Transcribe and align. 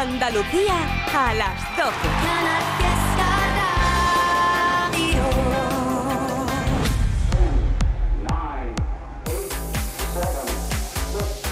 Andalucía 0.00 0.76
a 1.14 1.34
las 1.34 1.76
12. 1.76 1.92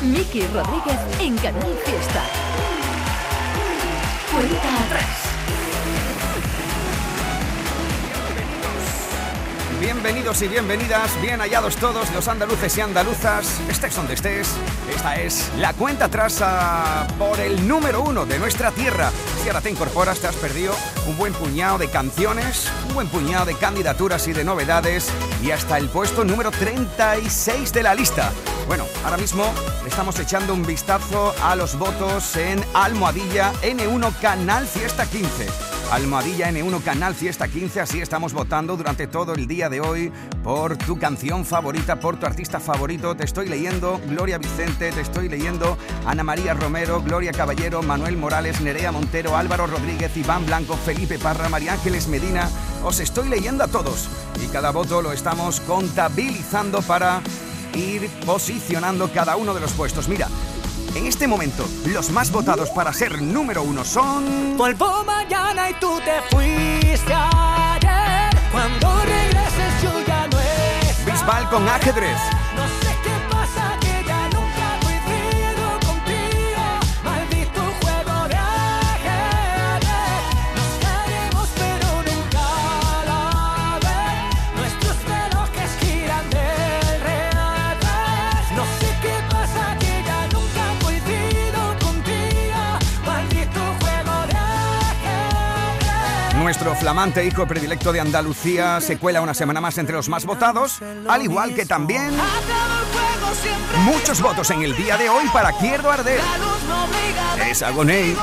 Miki 0.01 0.47
Rodríguez 0.47 0.99
en 1.21 1.37
Canal 1.37 1.75
Fiesta. 1.85 2.23
Cuenta 4.33 4.79
atrás. 4.87 5.28
Bienvenidos 9.81 10.43
y 10.43 10.49
bienvenidas, 10.49 11.23
bien 11.23 11.39
hallados 11.39 11.77
todos 11.77 12.13
los 12.13 12.27
andaluces 12.27 12.77
y 12.77 12.81
andaluzas, 12.81 13.61
estés 13.71 13.95
donde 13.95 14.15
estés. 14.15 14.53
Esta 14.93 15.21
es 15.21 15.53
la 15.57 15.73
cuenta 15.73 16.07
atrás 16.07 16.43
por 17.17 17.39
el 17.39 17.69
número 17.69 18.03
uno 18.03 18.27
de 18.27 18.41
nuestra 18.41 18.73
tierra. 18.73 19.13
Si 19.41 19.49
ahora 19.49 19.61
te 19.61 19.71
incorporas, 19.71 20.19
te 20.19 20.27
has 20.27 20.35
perdido 20.35 20.75
un 21.07 21.17
buen 21.17 21.33
puñado 21.33 21.79
de 21.79 21.89
canciones, 21.89 22.69
un 22.89 22.95
buen 22.95 23.07
puñado 23.07 23.47
de 23.47 23.55
candidaturas 23.55 24.27
y 24.27 24.33
de 24.33 24.43
novedades 24.43 25.11
y 25.45 25.53
hasta 25.53 25.79
el 25.79 25.89
puesto 25.89 26.25
número 26.25 26.51
36 26.51 27.73
de 27.73 27.83
la 27.85 27.95
lista. 27.95 28.33
Bueno, 28.67 28.85
ahora 29.05 29.17
mismo 29.17 29.45
le 29.85 29.91
estamos 29.91 30.19
echando 30.19 30.55
un 30.55 30.67
vistazo 30.67 31.37
a 31.41 31.55
los 31.55 31.79
votos 31.79 32.35
en 32.35 32.65
Almohadilla 32.75 33.53
N1 33.63 34.13
Canal 34.21 34.67
Fiesta 34.67 35.07
15. 35.07 35.68
Almohadilla 35.91 36.51
N1 36.51 36.83
Canal 36.83 37.15
Fiesta 37.15 37.49
15, 37.49 37.81
así 37.81 38.01
estamos 38.01 38.35
votando 38.35 38.77
durante 38.77 39.07
todo 39.07 39.33
el 39.33 39.47
día 39.47 39.71
de 39.71 39.81
hoy 39.81 40.13
por 40.45 40.77
tu 40.77 40.99
canción 40.99 41.47
favorita, 41.47 41.99
por 41.99 42.21
tu 42.21 42.27
artista 42.27 42.61
favorito. 42.61 43.17
Te 43.17 43.25
estoy 43.25 43.49
leyendo 43.49 43.99
Gloria 44.07 44.37
Vicente, 44.37 44.93
te 44.93 45.01
estoy 45.01 45.31
leyendo 45.31 45.79
Ana 46.05 46.23
María 46.23 46.53
Romero, 46.53 47.01
Gloria 47.01 47.33
Caballero, 47.33 47.83
Manuel 47.83 48.19
Morales, 48.19 48.61
Nerea 48.61 48.93
Montero, 48.93 49.35
Álvaro 49.35 49.67
Rodríguez, 49.67 50.15
Iván 50.15 50.45
Blanco, 50.45 50.77
Felipe 50.77 51.19
Parra, 51.19 51.49
María 51.49 51.73
Ángeles 51.73 52.07
Medina. 52.07 52.51
Os 52.85 53.01
estoy 53.01 53.31
leyendo 53.31 53.65
a 53.65 53.69
todos 53.69 54.11
y 54.45 54.49
cada 54.49 54.71
voto 54.73 55.01
lo 55.01 55.13
estamos 55.13 55.61
contabilizando 55.61 56.83
para 56.83 57.23
ir 57.75 58.11
posicionando 58.27 59.11
cada 59.11 59.37
uno 59.37 59.55
de 59.55 59.61
los 59.61 59.73
puestos. 59.73 60.07
Mira, 60.07 60.29
en 60.95 61.07
este 61.07 61.27
momento, 61.27 61.67
los 61.87 62.11
más 62.11 62.31
votados 62.31 62.71
para 62.71 62.93
ser 62.93 63.21
número 63.21 63.63
uno 63.63 63.85
son... 63.85 64.57
Vuelvo 64.57 65.05
mañana 65.05 65.71
y 65.71 65.75
tú 65.75 66.01
te 66.05 66.21
fuiste 66.35 67.13
ayer. 67.13 68.31
Cuando 68.53 69.01
regreses 69.05 69.83
yo 69.83 69.93
ya 70.07 70.27
no 70.29 70.39
Bisbal 71.05 71.49
con 71.51 71.69
ajedrez. 71.69 72.19
Nuestro 96.39 96.75
flamante 96.75 97.25
hijo 97.25 97.47
predilecto 97.47 97.93
de 97.93 98.01
Andalucía 98.01 98.81
se 98.81 98.97
cuela 98.97 99.21
una 99.21 99.35
semana 99.35 99.61
más 99.61 99.77
entre 99.79 99.97
los 99.97 100.09
más 100.09 100.25
votados, 100.25 100.81
al 101.09 101.23
igual 101.23 101.55
que 101.55 101.67
también 101.67 102.13
muchos 103.85 104.21
votos 104.21 104.51
en 104.51 104.63
el 104.63 104.77
día 104.77 104.97
de 104.97 105.09
hoy 105.09 105.29
para 105.33 105.53
Quiero 105.53 105.91
Arder. 105.91 106.21
Es 107.51 107.63
Agoney. 107.63 108.17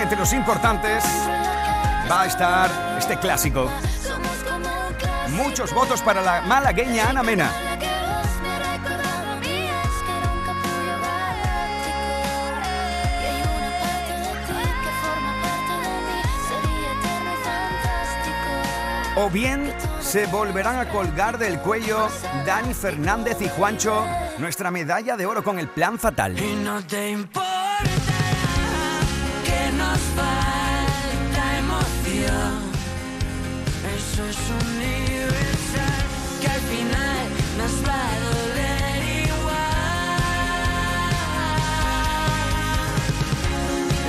Entre 0.00 0.16
los 0.16 0.32
importantes 0.32 1.04
va 2.10 2.22
a 2.22 2.26
estar 2.26 2.70
este 2.98 3.18
clásico. 3.18 3.68
Muchos 5.30 5.74
votos 5.74 6.00
para 6.02 6.22
la 6.22 6.40
malagueña 6.42 7.10
Ana 7.10 7.22
Mena. 7.22 7.50
O 19.16 19.28
bien 19.28 19.74
se 20.00 20.26
volverán 20.26 20.78
a 20.78 20.88
colgar 20.88 21.38
del 21.38 21.58
cuello 21.58 22.08
Dani 22.46 22.72
Fernández 22.72 23.38
y 23.40 23.48
Juancho 23.48 24.06
nuestra 24.38 24.70
medalla 24.70 25.16
de 25.16 25.26
oro 25.26 25.42
con 25.42 25.58
el 25.58 25.68
plan 25.68 25.98
fatal. 25.98 26.36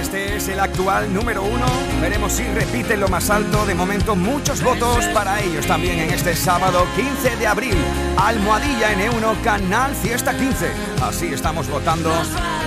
Este 0.02 0.38
es 0.38 0.48
el 0.48 0.60
actual 0.60 1.14
número 1.14 1.44
uno. 1.44 1.68
Veremos 2.02 2.34
si 2.34 2.44
repite 2.44 2.98
lo 2.98 3.08
más 3.08 3.30
alto. 3.30 3.68
De 3.68 3.76
momento, 3.76 4.16
muchos 4.16 4.64
votos 4.64 5.06
para 5.14 5.42
ellos 5.42 5.68
también 5.68 6.00
en 6.00 6.10
este 6.10 6.36
sábado 6.36 6.88
15 6.96 7.36
de 7.36 7.46
abril. 7.46 7.76
Almohadilla 8.18 8.94
N1, 8.94 9.44
Canal 9.44 9.94
Fiesta 9.94 10.36
15. 10.36 10.72
Así 11.04 11.28
estamos 11.28 11.70
votando 11.70 12.12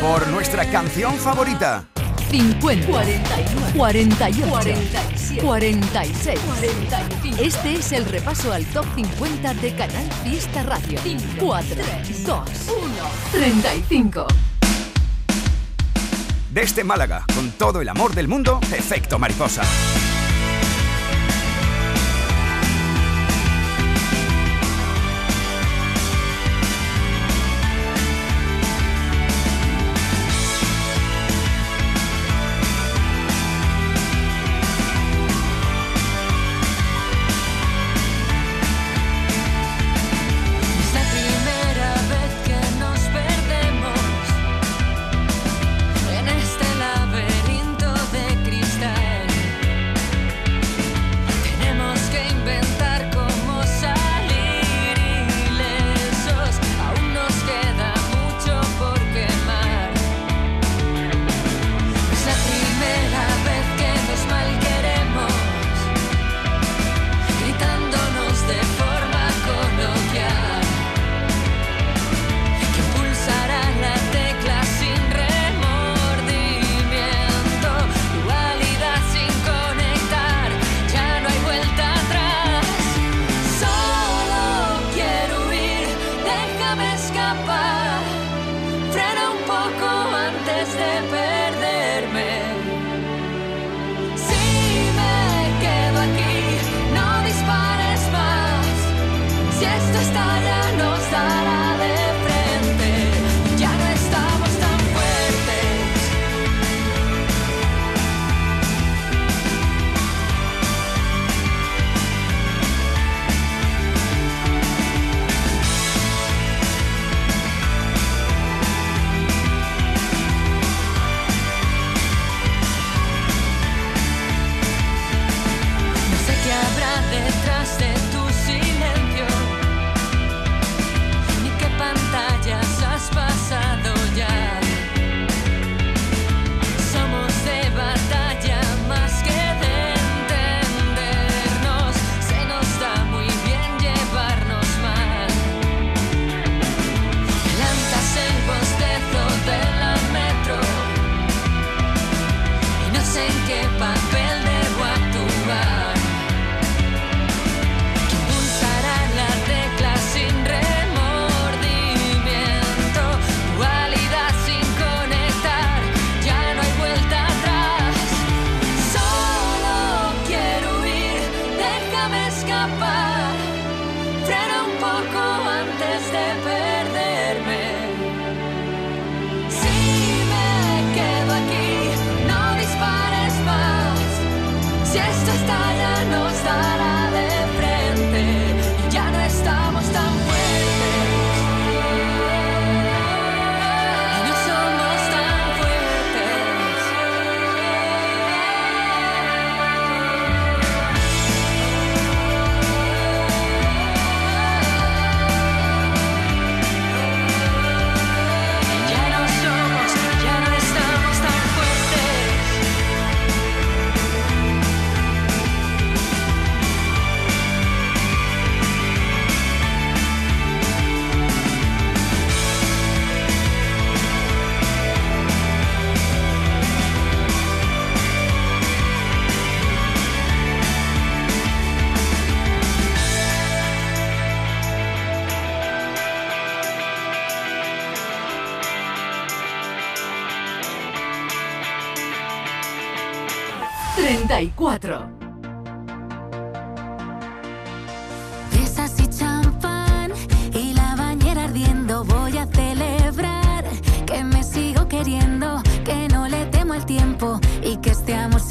por 0.00 0.28
nuestra 0.28 0.70
canción 0.70 1.16
favorita. 1.16 1.86
50, 2.32 2.86
41, 2.86 3.72
48, 3.76 4.48
47, 4.48 5.42
46, 5.42 6.40
45. 6.40 7.42
Este 7.42 7.74
es 7.74 7.92
el 7.92 8.06
repaso 8.06 8.54
al 8.54 8.64
top 8.66 8.86
50 8.94 9.52
de 9.52 9.74
Canal 9.74 10.10
Fiesta 10.24 10.62
Radio. 10.62 10.98
4, 11.38 11.76
3, 12.02 12.24
2, 12.24 12.40
1, 12.68 12.86
35. 13.32 14.26
Desde 16.50 16.84
Málaga, 16.84 17.26
con 17.34 17.50
todo 17.50 17.82
el 17.82 17.88
amor 17.90 18.14
del 18.14 18.28
mundo, 18.28 18.60
Efecto 18.72 19.18
Mariposa. 19.18 19.62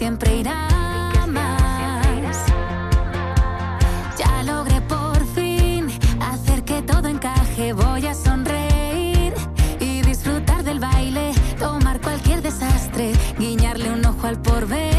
Siempre 0.01 0.37
irá 0.37 0.67
más. 1.27 2.37
Ya 4.17 4.41
logré 4.41 4.81
por 4.81 5.23
fin 5.35 5.91
hacer 6.19 6.63
que 6.63 6.81
todo 6.81 7.07
encaje. 7.07 7.73
Voy 7.73 8.07
a 8.07 8.15
sonreír 8.15 9.31
y 9.79 10.01
disfrutar 10.01 10.63
del 10.63 10.79
baile, 10.79 11.33
tomar 11.59 12.01
cualquier 12.01 12.41
desastre, 12.41 13.13
guiñarle 13.37 13.91
un 13.91 14.03
ojo 14.03 14.25
al 14.25 14.41
porvenir. 14.41 14.90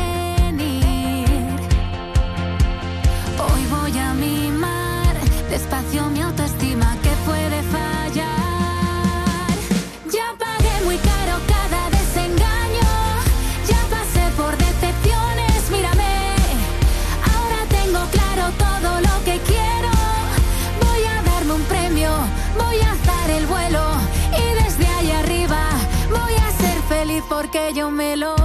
Yo 27.74 27.90
me 27.90 28.16
lo 28.16 28.41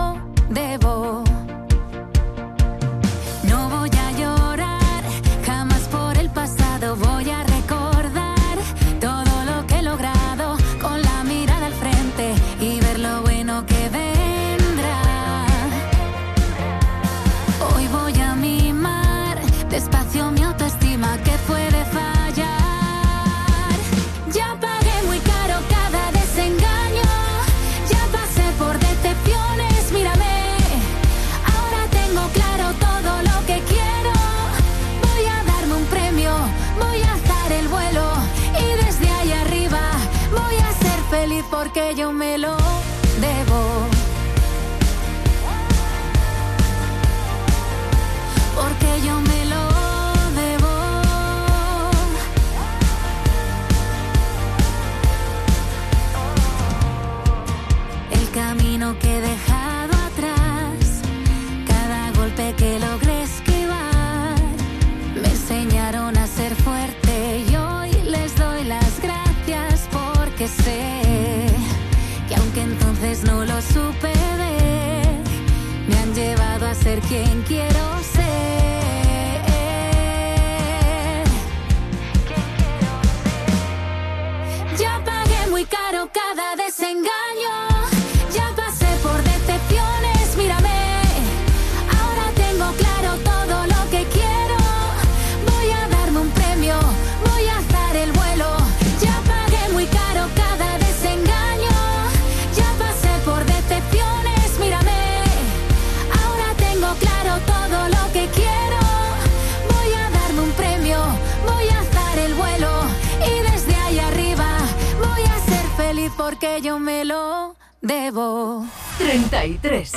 debo. 117.88 118.66
33. 119.00 119.94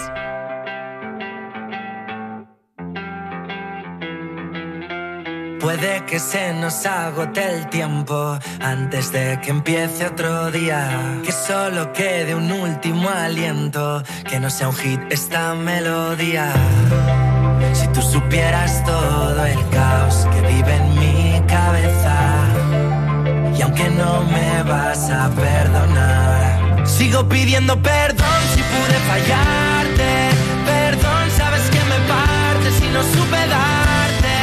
Puede 5.61 6.05
que 6.07 6.19
se 6.19 6.55
nos 6.55 6.87
agote 6.87 7.45
el 7.45 7.69
tiempo 7.69 8.39
antes 8.61 9.13
de 9.13 9.39
que 9.43 9.51
empiece 9.51 10.07
otro 10.07 10.51
día. 10.51 11.21
Que 11.25 11.33
solo 11.33 11.93
quede 11.93 12.35
un 12.35 12.51
último 12.51 13.11
aliento, 13.11 14.03
que 14.29 14.41
no 14.41 14.49
sea 14.49 14.69
un 14.69 14.77
hit 14.77 15.01
esta 15.11 15.55
melodía. 15.55 16.51
Si 17.75 17.87
tú 17.89 18.01
supieras 18.01 18.83
todo 18.85 19.45
el 19.45 19.69
caos 19.69 20.27
que 20.33 20.41
vive 20.49 20.75
en 20.75 20.99
mi 20.99 21.41
cabeza 21.47 22.17
y 23.57 23.63
aunque 23.63 23.91
no 23.91 24.23
me 24.23 24.63
vas 24.63 25.11
a 25.11 25.29
perdonar, 25.31 26.40
sigo 27.01 27.27
pidiendo 27.31 27.81
perdón 27.81 28.41
si 28.55 28.63
pude 28.73 28.97
fallarte. 29.09 30.11
Perdón, 30.67 31.23
sabes 31.35 31.63
que 31.71 31.81
me 31.91 31.99
parte 32.13 32.69
si 32.79 32.87
no 32.95 33.03
supe 33.03 33.41
darte 33.57 34.37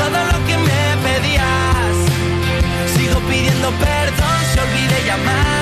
todo 0.00 0.18
lo 0.32 0.38
que 0.46 0.56
me 0.68 0.82
pedías. 1.06 1.94
Sigo 2.96 3.20
pidiendo 3.20 3.70
perdón 3.86 4.38
si 4.52 4.58
olvidé 4.58 4.98
llamarte. 5.06 5.59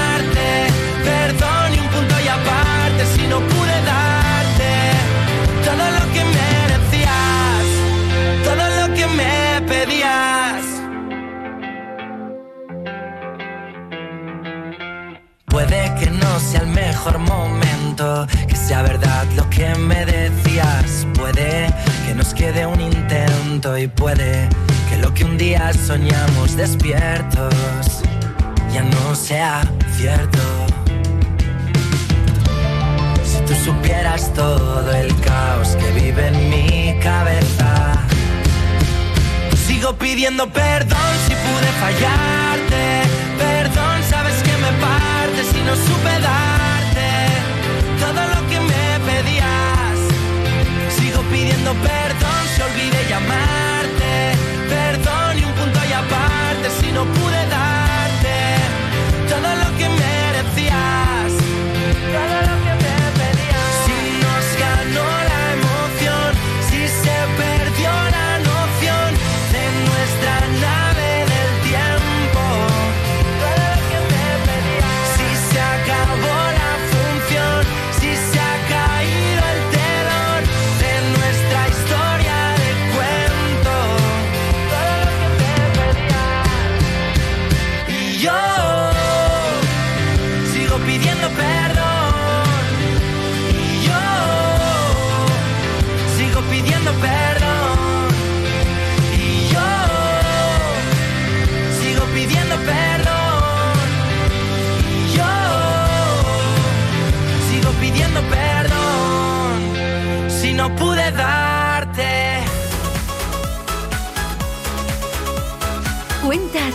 Sea 16.38 16.60
el 16.60 16.68
mejor 16.68 17.18
momento, 17.18 18.26
que 18.46 18.54
sea 18.54 18.82
verdad 18.82 19.24
lo 19.34 19.48
que 19.50 19.74
me 19.74 20.04
decías. 20.06 21.06
Puede 21.14 21.72
que 22.06 22.14
nos 22.14 22.32
quede 22.34 22.64
un 22.66 22.80
intento 22.80 23.76
y 23.76 23.88
puede 23.88 24.48
que 24.88 24.98
lo 24.98 25.12
que 25.12 25.24
un 25.24 25.36
día 25.36 25.72
soñamos 25.72 26.56
despiertos 26.56 27.54
ya 28.72 28.82
no 28.82 29.14
sea 29.14 29.62
cierto. 29.96 30.38
Si 33.24 33.40
tú 33.46 33.54
supieras 33.64 34.32
todo 34.34 34.92
el 34.92 35.14
caos 35.20 35.76
que 35.76 35.90
vive 36.00 36.28
en 36.28 36.50
mi 36.50 36.98
cabeza, 37.00 37.94
sigo 39.66 39.94
pidiendo 39.94 40.48
perdón 40.50 41.12
si 41.26 41.34
pude 41.34 41.68
fallarte. 41.80 43.17
No 45.68 45.76
supe 45.76 46.14
darte 46.30 47.10
todo 48.00 48.22
lo 48.34 48.40
que 48.48 48.58
me 48.70 48.86
pedías. 49.08 49.98
Sigo 50.96 51.20
pidiendo 51.32 51.74
perdón 51.74 52.42
si 52.54 52.62
olvidé 52.62 53.00
llamarte. 53.12 54.12
Perdón 54.74 55.38
y 55.38 55.44
un 55.44 55.52
punto 55.52 55.78
y 55.90 55.92
aparte 55.92 56.66
si 56.80 56.90
no 56.90 57.04
pude 57.04 57.40
darte 57.58 58.36
todo 59.28 59.48
lo 59.62 59.68
que 59.76 59.88
merecías. 59.88 60.17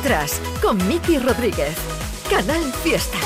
Atrás 0.03 0.41
con 0.61 0.85
Miki 0.85 1.17
Rodríguez. 1.17 1.77
Canal 2.29 2.61
Fiesta. 2.83 3.17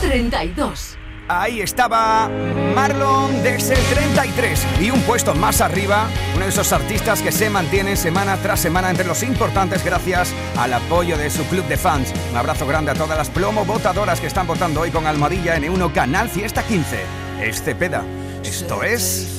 32. 0.00 0.98
Ahí 1.28 1.60
estaba 1.60 2.28
Marlon 2.74 3.44
desde 3.44 3.74
el 3.74 3.84
33 3.84 4.66
y 4.80 4.90
un 4.90 5.00
puesto 5.02 5.36
más 5.36 5.60
arriba, 5.60 6.08
uno 6.34 6.46
de 6.46 6.50
esos 6.50 6.72
artistas 6.72 7.22
que 7.22 7.30
se 7.30 7.48
mantienen 7.48 7.96
semana 7.96 8.36
tras 8.38 8.58
semana 8.58 8.90
entre 8.90 9.06
los 9.06 9.22
importantes 9.22 9.84
gracias 9.84 10.34
al 10.56 10.74
apoyo 10.74 11.16
de 11.16 11.30
su 11.30 11.44
club 11.44 11.64
de 11.66 11.76
fans. 11.76 12.12
Un 12.32 12.36
abrazo 12.36 12.66
grande 12.66 12.90
a 12.90 12.94
todas 12.94 13.16
las 13.16 13.30
plomo 13.30 13.64
votadoras 13.64 14.20
que 14.20 14.26
están 14.26 14.48
votando 14.48 14.80
hoy 14.80 14.90
con 14.90 15.06
Almohadilla 15.06 15.56
N1 15.58 15.92
Canal 15.92 16.28
Fiesta 16.28 16.64
15. 16.64 17.04
Este 17.40 17.76
peda. 17.76 18.02
Esto 18.42 18.82
es 18.82 19.38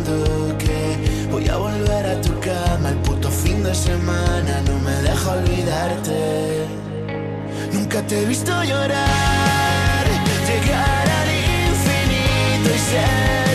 a 1.51 1.57
volver 1.57 2.05
a 2.05 2.21
tu 2.21 2.39
cama 2.39 2.89
el 2.89 2.97
puto 2.97 3.29
fin 3.29 3.63
de 3.63 3.73
semana. 3.75 4.61
No 4.67 4.79
me 4.79 4.95
deja 5.07 5.31
olvidarte. 5.31 6.65
Nunca 7.73 8.01
te 8.07 8.21
he 8.21 8.25
visto 8.25 8.51
llorar, 8.63 10.05
llegar 10.49 11.05
al 11.19 11.29
infinito 11.69 12.69
y 12.75 12.79
ser 12.91 13.50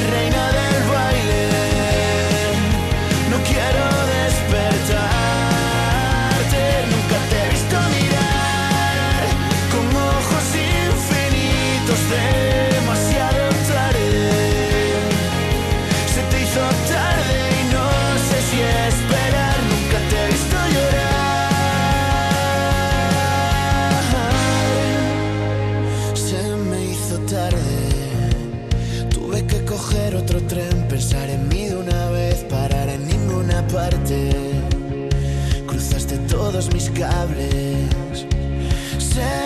cables, 36.90 38.26
se 38.98 39.45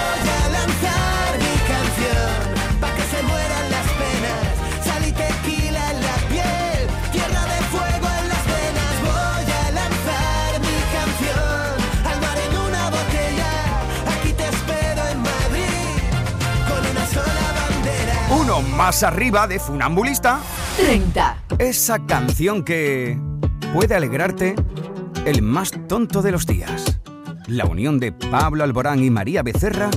Más 18.81 19.03
arriba 19.03 19.47
de 19.47 19.59
Funambulista. 19.59 20.39
30. 20.77 21.43
Esa 21.59 22.03
canción 22.07 22.63
que 22.63 23.15
puede 23.75 23.93
alegrarte 23.93 24.55
el 25.23 25.43
más 25.43 25.71
tonto 25.87 26.23
de 26.23 26.31
los 26.31 26.47
días. 26.47 26.99
La 27.45 27.65
unión 27.65 27.99
de 27.99 28.11
Pablo 28.11 28.63
Alborán 28.63 29.03
y 29.03 29.11
María 29.11 29.43
Becerra 29.43 29.91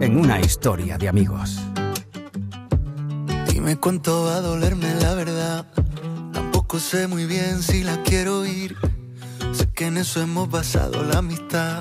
en 0.00 0.18
una 0.18 0.40
historia 0.40 0.98
de 0.98 1.08
amigos. 1.08 1.60
Dime 3.48 3.76
cuánto 3.76 4.24
va 4.24 4.38
a 4.38 4.40
dolerme 4.40 4.92
la 4.96 5.14
verdad. 5.14 5.64
Tampoco 6.32 6.80
sé 6.80 7.06
muy 7.06 7.26
bien 7.26 7.62
si 7.62 7.84
la 7.84 8.02
quiero 8.02 8.40
oír. 8.40 8.74
Sé 9.52 9.70
que 9.70 9.86
en 9.86 9.98
eso 9.98 10.20
hemos 10.20 10.50
basado 10.50 11.04
la 11.04 11.18
amistad. 11.18 11.80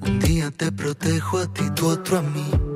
Un 0.00 0.18
día 0.18 0.50
te 0.50 0.72
protejo 0.72 1.40
a 1.40 1.52
ti, 1.52 1.64
tú 1.74 1.88
otro 1.88 2.20
a 2.20 2.22
mí. 2.22 2.75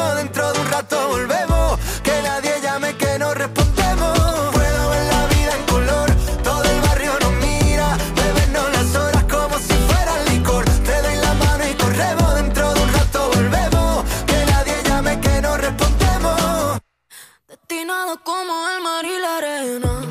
Como 18.19 18.53
el 18.67 18.83
mar 18.83 19.05
y 19.05 19.21
la 19.21 19.37
arena. 19.37 20.01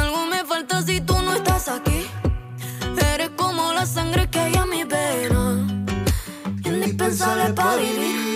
Algo 0.00 0.26
me 0.26 0.44
falta 0.44 0.82
si 0.82 1.00
tú 1.00 1.14
no 1.22 1.32
estás 1.32 1.68
aquí. 1.68 2.04
Eres 3.14 3.30
como 3.36 3.72
la 3.72 3.86
sangre 3.86 4.28
que 4.28 4.40
hay 4.40 4.54
en 4.54 4.68
mi 4.68 4.82
vena. 4.82 5.64
Indispensable 6.64 7.52
para 7.52 7.76
vivir. 7.76 8.35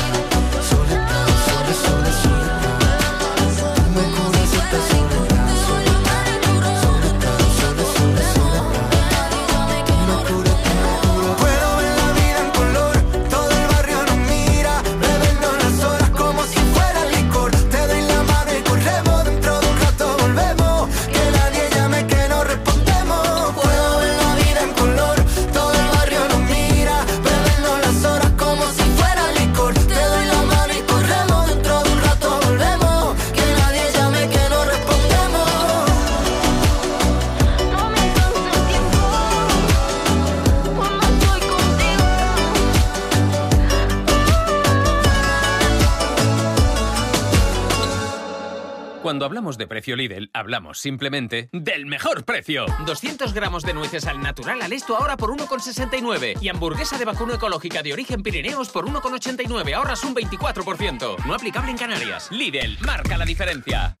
Cuando 49.01 49.25
hablamos 49.25 49.57
de 49.57 49.65
precio 49.65 49.95
Lidl, 49.95 50.29
hablamos 50.31 50.77
simplemente 50.79 51.49
del 51.51 51.87
mejor 51.87 52.23
precio. 52.23 52.65
200 52.85 53.33
gramos 53.33 53.63
de 53.63 53.73
nueces 53.73 54.05
al 54.05 54.21
natural 54.21 54.61
al 54.61 54.73
esto 54.73 54.95
ahora 54.95 55.17
por 55.17 55.31
1,69. 55.31 56.37
Y 56.39 56.49
hamburguesa 56.49 56.99
de 56.99 57.05
vacuno 57.05 57.33
ecológica 57.33 57.81
de 57.81 57.93
origen 57.93 58.21
Pirineos 58.21 58.69
por 58.69 58.85
1,89. 58.85 59.73
Ahorras 59.73 60.03
un 60.03 60.13
24%. 60.13 61.25
No 61.25 61.33
aplicable 61.33 61.71
en 61.71 61.77
Canarias. 61.77 62.29
Lidl, 62.31 62.77
marca 62.81 63.17
la 63.17 63.25
diferencia. 63.25 64.00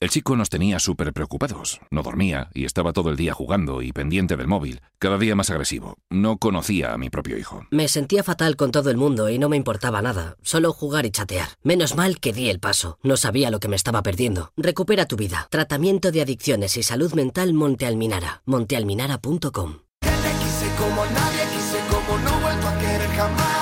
El 0.00 0.10
chico 0.10 0.36
nos 0.36 0.48
tenía 0.48 0.78
súper 0.78 1.12
preocupados. 1.12 1.80
No 1.90 2.04
dormía 2.04 2.50
y 2.54 2.66
estaba 2.66 2.92
todo 2.92 3.10
el 3.10 3.16
día 3.16 3.34
jugando 3.34 3.82
y 3.82 3.90
pendiente 3.92 4.36
del 4.36 4.46
móvil, 4.46 4.80
cada 5.00 5.18
día 5.18 5.34
más 5.34 5.50
agresivo. 5.50 5.96
No 6.08 6.36
conocía 6.38 6.92
a 6.92 6.98
mi 6.98 7.10
propio 7.10 7.36
hijo. 7.36 7.66
Me 7.72 7.88
sentía 7.88 8.22
fatal 8.22 8.54
con 8.54 8.70
todo 8.70 8.90
el 8.90 8.96
mundo 8.96 9.28
y 9.28 9.40
no 9.40 9.48
me 9.48 9.56
importaba 9.56 10.00
nada, 10.00 10.36
solo 10.40 10.72
jugar 10.72 11.04
y 11.04 11.10
chatear. 11.10 11.48
Menos 11.64 11.96
mal 11.96 12.20
que 12.20 12.32
di 12.32 12.48
el 12.48 12.60
paso. 12.60 13.00
No 13.02 13.16
sabía 13.16 13.50
lo 13.50 13.58
que 13.58 13.66
me 13.66 13.74
estaba 13.74 14.04
perdiendo. 14.04 14.52
Recupera 14.56 15.06
tu 15.06 15.16
vida. 15.16 15.48
Tratamiento 15.50 16.12
de 16.12 16.22
adicciones 16.22 16.76
y 16.76 16.84
salud 16.84 17.12
mental 17.14 17.52
Monte 17.52 17.84
Alminara. 17.84 18.42
montealminara.com. 18.46 19.78
Que 20.00 20.10
te 20.10 20.30
quise 20.38 20.70
como 20.78 21.04
nadie, 21.06 21.42
quise 21.52 21.80
como 21.90 22.18
no 22.18 22.38
he 22.38 22.42
vuelto 22.42 22.68
a 22.68 22.78
querer 22.78 23.08
jamás. 23.16 23.57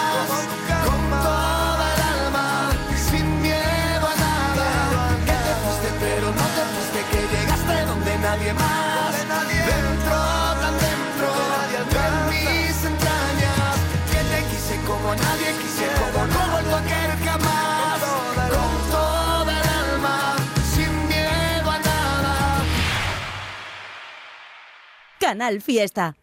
Canal 25.27 25.61
Fiesta. 25.61 26.15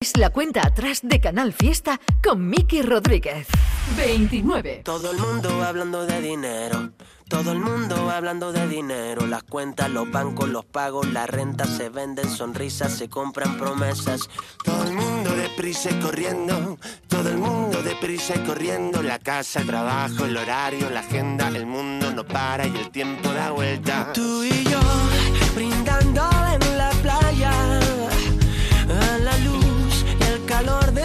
Es 0.00 0.16
la 0.16 0.30
cuenta 0.30 0.66
atrás 0.66 0.98
de 1.04 1.20
Canal 1.20 1.52
Fiesta 1.52 2.00
con 2.20 2.50
Miki 2.50 2.82
Rodríguez. 2.82 3.46
29. 3.96 4.82
Todo 4.84 5.12
el 5.12 5.18
mundo 5.18 5.62
hablando 5.62 6.04
de 6.04 6.20
dinero. 6.20 6.90
Todo 7.28 7.52
el 7.52 7.60
mundo 7.60 8.10
hablando 8.10 8.50
de 8.50 8.66
dinero. 8.66 9.28
Las 9.28 9.44
cuentas, 9.44 9.88
los 9.90 10.10
bancos, 10.10 10.48
los 10.48 10.64
pagos, 10.64 11.06
la 11.12 11.28
renta 11.28 11.66
se 11.66 11.88
venden 11.88 12.28
sonrisas, 12.28 12.94
se 12.94 13.08
compran 13.08 13.56
promesas. 13.58 14.28
Todo 14.64 14.82
el 14.82 14.92
mundo 14.92 15.36
deprisa 15.36 15.92
y 15.92 16.00
corriendo, 16.00 16.78
todo 17.06 17.28
el 17.28 17.38
mundo 17.38 17.80
deprisa 17.84 18.34
y 18.34 18.40
corriendo. 18.40 19.04
La 19.04 19.20
casa, 19.20 19.60
el 19.60 19.68
trabajo, 19.68 20.24
el 20.24 20.36
horario, 20.36 20.90
la 20.90 20.98
agenda, 20.98 21.46
el 21.46 21.66
mundo 21.66 22.12
no 22.12 22.26
para 22.26 22.66
y 22.66 22.76
el 22.76 22.90
tiempo 22.90 23.32
da 23.32 23.52
vuelta. 23.52 24.12
Tú 24.12 24.42
y 24.42 24.64
yo 24.64 24.80
brindando 25.54 26.28
en 26.52 26.67
de. 30.58 30.98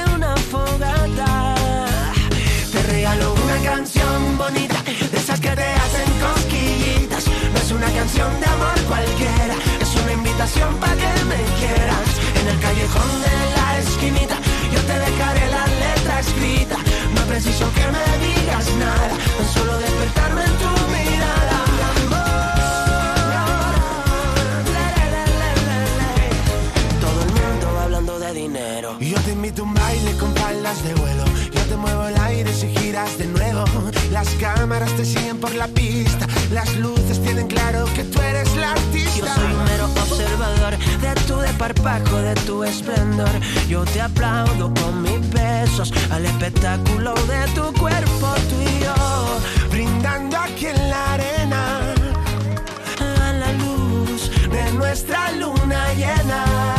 Te 2.72 2.84
regalo 2.92 3.34
una 3.34 3.58
canción 3.70 4.38
bonita, 4.38 4.82
de 4.84 5.18
esas 5.18 5.40
que 5.40 5.50
te 5.50 5.64
hacen 5.64 6.10
cosquillitas. 6.20 7.26
No 7.28 7.60
es 7.60 7.72
una 7.72 7.92
canción 7.92 8.40
de 8.40 8.46
amor 8.48 8.80
cualquiera, 8.88 9.56
es 9.80 9.96
una 10.02 10.14
invitación 10.14 10.76
para 10.78 10.96
que 10.96 11.26
me 11.26 11.42
quieras. 11.60 12.08
En 12.42 12.48
el 12.48 12.60
callejón 12.60 13.22
de 13.22 13.36
la 13.56 13.80
esquinita, 13.80 14.38
yo 14.74 14.82
te 14.82 15.00
dejaré 15.00 15.46
la 15.52 15.66
letra 15.68 16.20
escrita. 16.20 16.78
No 17.14 17.22
preciso 17.28 17.66
que 17.76 17.86
me 17.96 18.06
digas 18.26 18.66
nada, 18.80 19.16
tan 19.38 19.48
solo 19.54 19.78
despertarme 19.78 20.44
en 20.46 20.58
tu 20.58 20.70
mirada. 20.94 21.53
Dinero. 28.44 28.98
Yo 29.00 29.20
te 29.22 29.32
invito 29.32 29.62
a 29.62 29.66
un 29.66 29.74
baile 29.74 30.12
con 30.18 30.34
palas 30.34 30.84
de 30.84 30.94
vuelo. 30.96 31.24
Yo 31.54 31.62
te 31.62 31.76
muevo 31.78 32.08
el 32.08 32.18
aire 32.18 32.54
si 32.54 32.68
giras 32.76 33.18
de 33.18 33.28
nuevo. 33.28 33.64
Las 34.12 34.28
cámaras 34.36 34.92
te 34.98 35.06
siguen 35.06 35.38
por 35.40 35.54
la 35.56 35.68
pista. 35.68 36.28
Las 36.52 36.76
luces 36.76 37.22
tienen 37.22 37.48
claro 37.48 37.86
que 37.96 38.04
tú 38.04 38.22
eres 38.22 38.54
la 38.58 38.72
artista. 38.72 39.18
Yo 39.18 39.26
soy 39.36 39.54
un 39.54 39.64
mero 39.64 39.86
observador 39.86 40.78
de 40.78 41.22
tu 41.28 41.38
desparpajo, 41.38 42.18
de 42.18 42.36
tu 42.48 42.64
esplendor. 42.64 43.34
Yo 43.70 43.86
te 43.86 44.02
aplaudo 44.02 44.74
con 44.74 45.02
mis 45.02 45.22
besos 45.30 45.94
al 46.12 46.26
espectáculo 46.26 47.14
de 47.14 47.42
tu 47.56 47.74
cuerpo, 47.80 48.28
tú 48.50 48.58
y 48.62 48.84
yo. 48.84 49.70
Brindando 49.72 50.38
aquí 50.38 50.68
en 50.68 50.90
la 50.90 51.14
arena 51.14 51.62
a 53.00 53.34
la 53.34 53.54
luz 53.54 54.30
de 54.52 54.74
nuestra 54.74 55.32
luna 55.32 55.94
llena. 55.94 56.73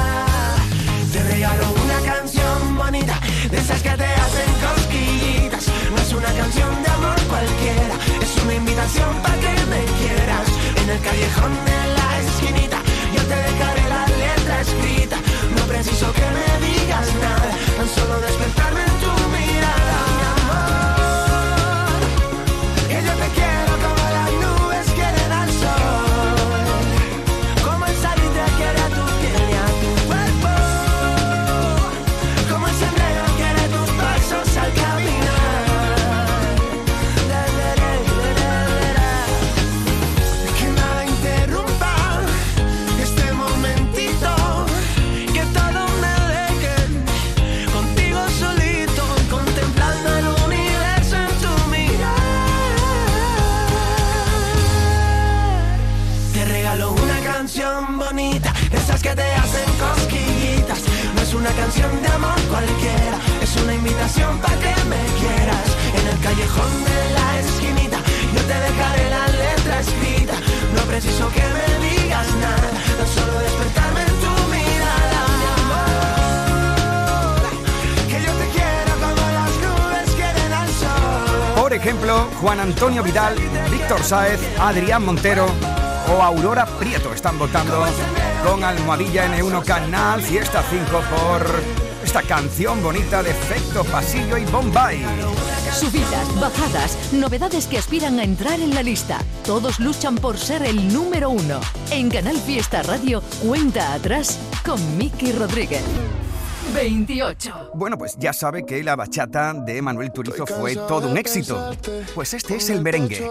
Una 1.44 2.00
canción 2.00 2.74
bonita, 2.74 3.20
de 3.50 3.58
esas 3.58 3.82
que 3.82 3.90
te 3.90 4.04
hacen 4.06 4.50
cosquillitas. 4.64 5.66
No 5.90 5.96
es 5.98 6.12
una 6.14 6.32
canción 6.32 6.82
de 6.82 6.88
amor 6.88 7.16
cualquiera, 7.28 7.94
es 8.22 8.42
una 8.42 8.54
invitación 8.54 9.14
para 9.20 9.34
que 9.36 9.52
me 9.66 9.84
quieras. 10.00 10.48
En 10.82 10.88
el 10.88 11.00
callejón 11.00 11.52
de 11.66 11.78
la 11.98 12.20
esquinita, 12.20 12.78
yo 13.14 13.22
te 13.24 13.36
dejaré 13.36 13.82
la 13.90 14.06
letra 14.06 14.60
escrita. 14.62 15.16
No 15.54 15.66
preciso 15.66 16.10
que 16.14 16.26
me 16.36 16.66
digas 16.66 17.08
nada, 17.20 17.50
tan 17.76 17.88
solo 17.90 18.20
despertarme 18.20 18.93
Juan 82.44 82.60
Antonio 82.60 83.02
Vidal, 83.02 83.34
Víctor 83.70 84.04
Sáez, 84.04 84.38
Adrián 84.60 85.02
Montero 85.02 85.46
o 86.12 86.22
Aurora 86.22 86.66
Prieto 86.66 87.14
están 87.14 87.38
votando 87.38 87.86
con 88.46 88.62
Almohadilla 88.62 89.34
N1 89.34 89.64
Canal 89.64 90.20
Fiesta 90.20 90.62
5 90.62 90.84
por 90.84 91.46
esta 92.04 92.20
canción 92.20 92.82
bonita 92.82 93.22
de 93.22 93.30
efecto 93.30 93.82
pasillo 93.84 94.36
y 94.36 94.44
Bombay. 94.44 95.06
Subidas, 95.72 96.38
bajadas, 96.38 97.14
novedades 97.14 97.66
que 97.66 97.78
aspiran 97.78 98.18
a 98.18 98.24
entrar 98.24 98.60
en 98.60 98.74
la 98.74 98.82
lista. 98.82 99.20
Todos 99.46 99.80
luchan 99.80 100.16
por 100.16 100.36
ser 100.36 100.64
el 100.64 100.92
número 100.92 101.30
uno. 101.30 101.60
En 101.90 102.10
Canal 102.10 102.36
Fiesta 102.36 102.82
Radio, 102.82 103.22
cuenta 103.42 103.94
atrás 103.94 104.38
con 104.66 104.98
Miki 104.98 105.32
Rodríguez. 105.32 105.82
28. 106.74 107.70
Bueno, 107.74 107.96
pues 107.96 108.16
ya 108.18 108.32
sabe 108.32 108.66
que 108.66 108.82
la 108.82 108.96
bachata 108.96 109.54
de 109.54 109.80
Manuel 109.80 110.12
Turizo 110.12 110.44
fue 110.46 110.74
todo 110.74 111.08
un 111.08 111.16
éxito. 111.16 111.70
Pues 112.14 112.34
este 112.34 112.56
es 112.56 112.68
el 112.68 112.82
merengue, 112.82 113.30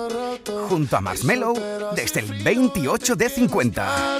junto 0.70 0.98
a 0.98 1.02
Marshmello, 1.02 1.54
desde 1.94 2.22
el 2.22 2.44
28 2.44 3.16
de 3.16 3.30
50. 3.30 4.20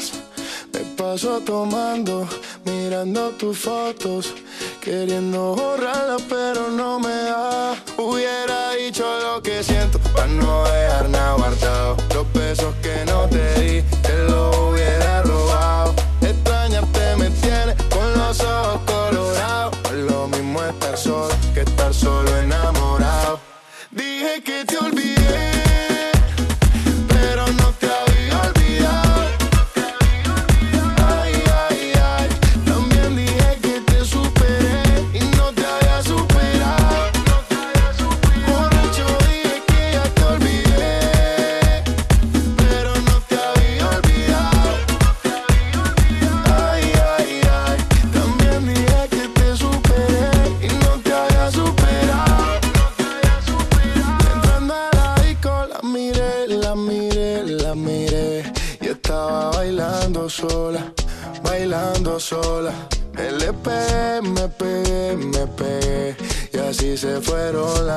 Me 0.74 0.80
paso 0.98 1.40
tomando, 1.42 2.28
mirando 2.66 3.30
tus 3.32 3.60
fotos, 3.60 4.34
queriendo 4.82 5.56
borrarlas, 5.56 6.22
pero 6.24 6.70
no 6.70 7.00
me 7.00 7.14
da. 7.14 7.76
Hubiera 7.98 8.72
dicho 8.72 9.06
lo 9.22 9.42
que 9.42 9.64
siento, 9.64 10.00
para 10.00 10.28
no 10.28 10.64
dejar 10.64 11.10
nada 11.10 11.34
guardado. 11.36 12.03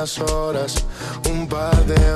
las 0.07 0.19
horas, 0.19 0.75
un 1.29 1.49
par 1.49 1.85
de 1.85 2.06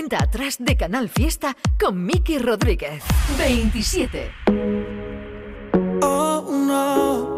cuenta 0.00 0.24
atrás 0.24 0.56
de 0.58 0.78
Canal 0.78 1.10
Fiesta 1.10 1.54
con 1.78 2.06
Miki 2.06 2.38
Rodríguez. 2.38 3.02
27. 3.36 4.30
Oh, 6.00 6.42
no. 6.50 7.28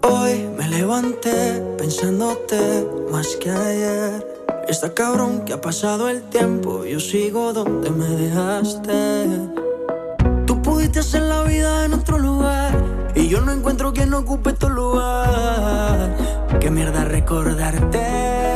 Hoy 0.00 0.48
me 0.56 0.66
levanté 0.68 1.62
pensándote 1.76 2.86
más 3.12 3.36
que 3.36 3.50
ayer. 3.50 4.26
Está 4.66 4.94
cabrón 4.94 5.44
que 5.44 5.52
ha 5.52 5.60
pasado 5.60 6.08
el 6.08 6.22
tiempo, 6.30 6.86
yo 6.86 7.00
sigo 7.00 7.52
donde 7.52 7.90
me 7.90 8.08
dejaste. 8.08 9.26
Tú 10.46 10.62
pudiste 10.62 11.00
hacer 11.00 11.20
la 11.20 11.42
vida 11.42 11.84
en 11.84 11.92
otro 11.92 12.18
lugar 12.18 12.72
y 13.14 13.28
yo 13.28 13.42
no 13.42 13.52
encuentro 13.52 13.92
quien 13.92 14.14
ocupe 14.14 14.54
tu 14.54 14.70
lugar. 14.70 16.16
Qué 16.60 16.70
mierda 16.70 17.04
recordarte. 17.04 18.46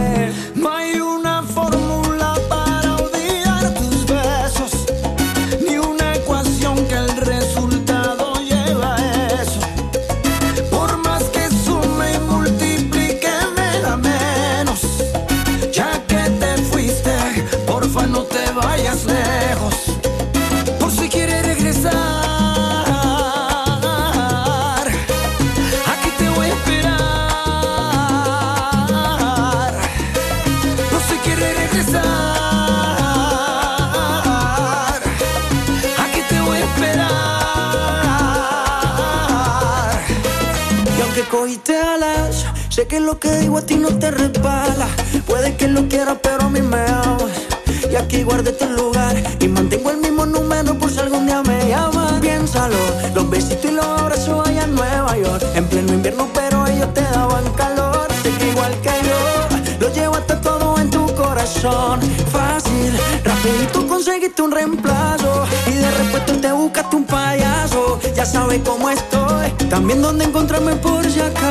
Sé 42.81 42.87
que 42.87 42.99
lo 42.99 43.21
que 43.21 43.31
digo 43.37 43.59
a 43.59 43.61
ti 43.61 43.77
no 43.77 43.91
te 43.99 44.11
resbala. 44.11 44.89
Puede 45.27 45.55
que 45.55 45.69
lo 45.69 45.87
quieras, 45.87 46.17
pero 46.23 46.45
a 46.45 46.49
mí 46.49 46.63
me 46.63 46.79
ama. 46.79 47.29
Y 47.93 47.95
aquí 47.95 48.23
guardé 48.23 48.53
tu 48.53 48.65
este 48.65 48.75
lugar. 48.75 49.15
Y 49.39 49.49
mantengo 49.49 49.91
el 49.91 49.99
mismo 49.99 50.25
número 50.25 50.73
por 50.79 50.91
si 50.91 50.99
algún 50.99 51.27
día 51.27 51.43
me 51.43 51.69
llaman. 51.69 52.19
Piénsalo, 52.23 52.79
los 53.15 53.29
besitos 53.29 53.67
y 53.67 53.75
los 53.75 53.85
abrazos 53.85 54.49
allá 54.49 54.65
en 54.65 54.75
Nueva 54.75 55.15
York. 55.15 55.45
En 55.57 55.67
pleno 55.67 55.93
invierno, 55.93 56.27
pero 56.33 56.67
ellos 56.69 56.95
te 56.95 57.03
daban 57.03 57.45
calor. 57.53 58.09
Sé 58.23 58.31
que 58.39 58.49
igual 58.49 58.73
que 58.81 58.95
yo, 59.07 59.87
lo 59.87 59.93
llevo 59.93 60.17
hasta 60.17 60.41
todo 60.41 60.79
en 60.79 60.89
tu 60.89 61.05
corazón. 61.15 62.01
Fácil, 62.33 62.99
rapidito 63.23 63.87
conseguiste 63.87 64.41
un 64.41 64.53
reemplazo. 64.53 65.45
Y 65.67 65.73
de 65.73 65.91
repente 65.91 66.33
te 66.33 66.51
buscaste 66.51 66.97
un 66.97 67.05
payaso. 67.05 68.01
Ya 68.17 68.25
sabes 68.25 68.63
cómo 68.65 68.89
estoy. 68.89 69.51
También 69.69 70.01
dónde 70.01 70.25
encontrarme 70.25 70.77
por 70.77 71.05
si 71.05 71.21
acaso. 71.21 71.50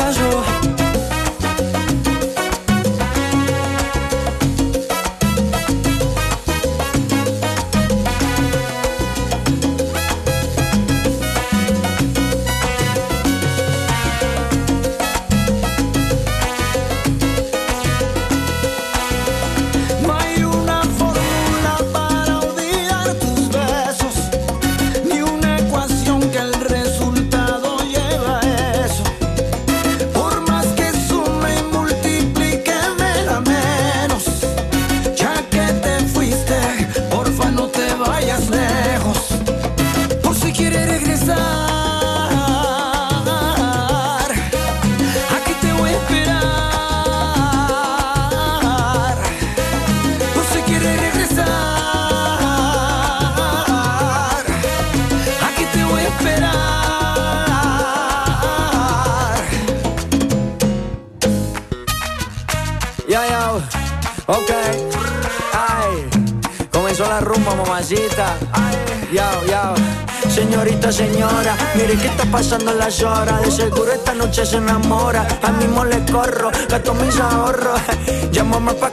noche 74.39 74.45
se 74.45 74.57
enamora. 74.57 75.27
A 75.43 75.51
mí 75.51 75.65
le 75.89 76.11
corro, 76.11 76.51
gasto 76.69 76.93
mis 76.93 77.19
ahorros. 77.19 77.81
Llámame 78.31 78.73
pa' 78.73 78.91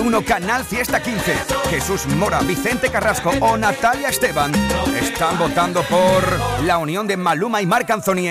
1 0.00 0.24
Canal 0.24 0.64
Fiesta 0.64 1.02
15. 1.02 1.34
Jesús 1.70 2.06
Mora, 2.06 2.40
Vicente 2.40 2.90
Carrasco 2.90 3.30
o 3.40 3.56
Natalia 3.56 4.08
Esteban 4.08 4.52
están 5.00 5.38
votando 5.38 5.82
por 5.82 6.22
la 6.64 6.78
unión 6.78 7.06
de 7.06 7.16
Maluma 7.16 7.60
y 7.60 7.66
Marc 7.66 7.90
Anthony 7.90 8.28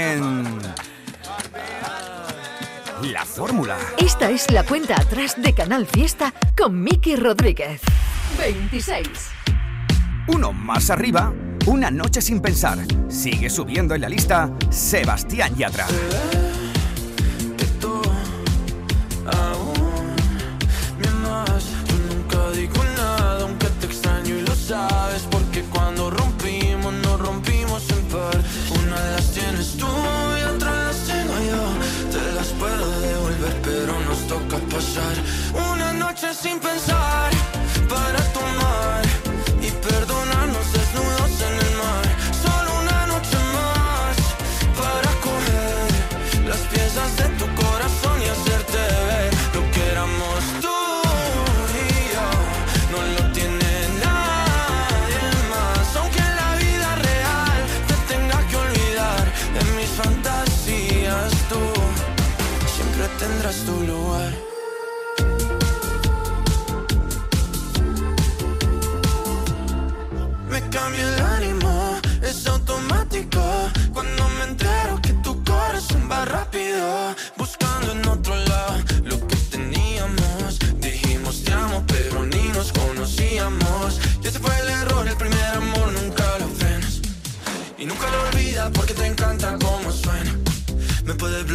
La 3.03 3.25
Fórmula. 3.25 3.77
Esta 3.97 4.29
es 4.29 4.49
la 4.51 4.63
cuenta 4.63 4.95
atrás 4.95 5.35
de 5.37 5.53
Canal 5.53 5.85
Fiesta 5.85 6.33
con 6.57 6.81
Miki 6.81 7.15
Rodríguez. 7.15 7.81
26. 8.39 9.07
Uno 10.27 10.53
más 10.53 10.89
arriba, 10.89 11.33
una 11.65 11.91
noche 11.91 12.21
sin 12.21 12.41
pensar. 12.41 12.79
Sigue 13.09 13.49
subiendo 13.49 13.93
en 13.93 14.01
la 14.01 14.09
lista 14.09 14.49
Sebastián 14.69 15.55
Yatra. 15.55 15.85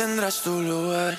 tendrás 0.00 0.40
tu 0.40 0.62
lugar. 0.62 1.18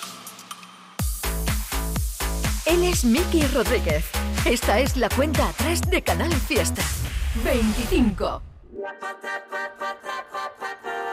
Él 2.65 2.83
es 2.83 3.05
Miki 3.05 3.45
Rodríguez. 3.53 4.03
Esta 4.43 4.79
es 4.79 4.97
la 4.97 5.07
cuenta 5.09 5.49
atrás 5.49 5.81
de 5.81 6.01
Canal 6.01 6.33
Fiesta. 6.33 6.81
25. 7.43 8.41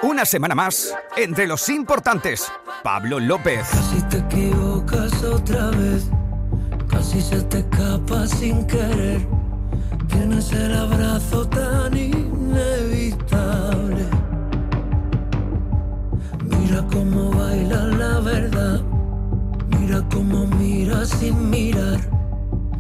Una 0.02 0.24
semana 0.24 0.54
más, 0.54 0.96
entre 1.14 1.46
los 1.46 1.68
importantes, 1.68 2.50
Pablo 2.82 3.20
López. 3.20 3.68
Casi 3.70 4.00
te 4.08 4.16
equivocas 4.16 5.22
otra 5.22 5.68
vez, 5.72 6.04
casi 6.88 7.20
se 7.20 7.42
te 7.42 7.58
escapa 7.58 8.26
sin 8.26 8.66
querer. 8.66 9.26
Tienes 10.08 10.52
el 10.52 10.74
abrazo 10.74 11.46
Mira 19.88 20.04
cómo 20.12 20.46
mira 20.46 21.06
sin 21.06 21.48
mirar. 21.48 21.98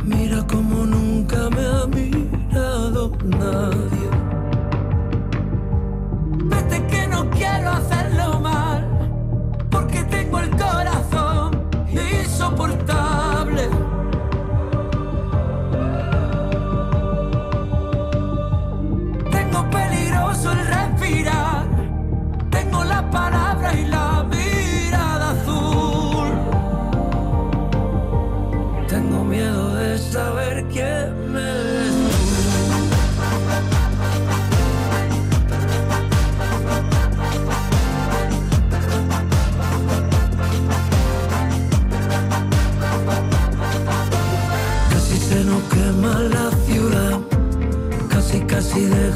Mira 0.04 0.46
como 0.46 0.84
nunca 0.84 1.48
me 1.48 1.64
ha 1.66 1.86
mirado 1.86 3.16
nada. 3.24 3.77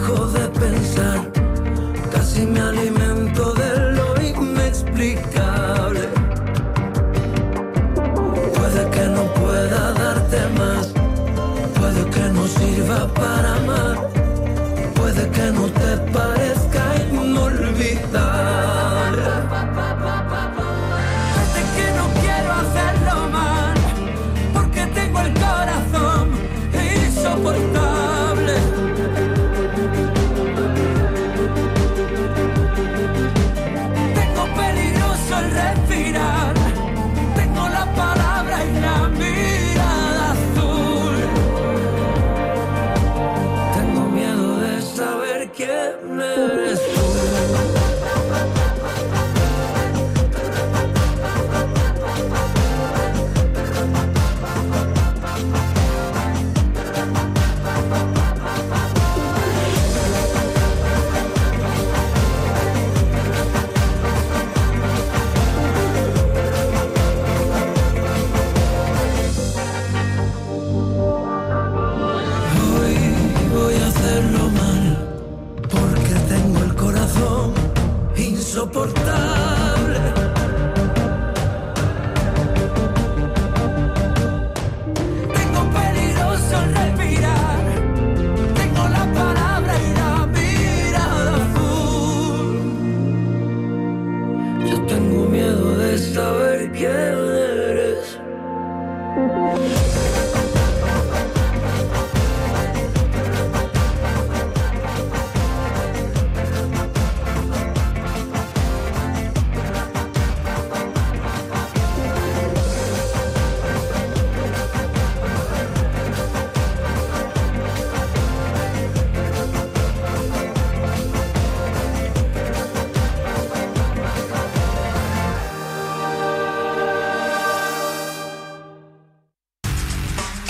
dejo 0.02 0.26
de 0.26 0.48
pensar. 0.48 1.31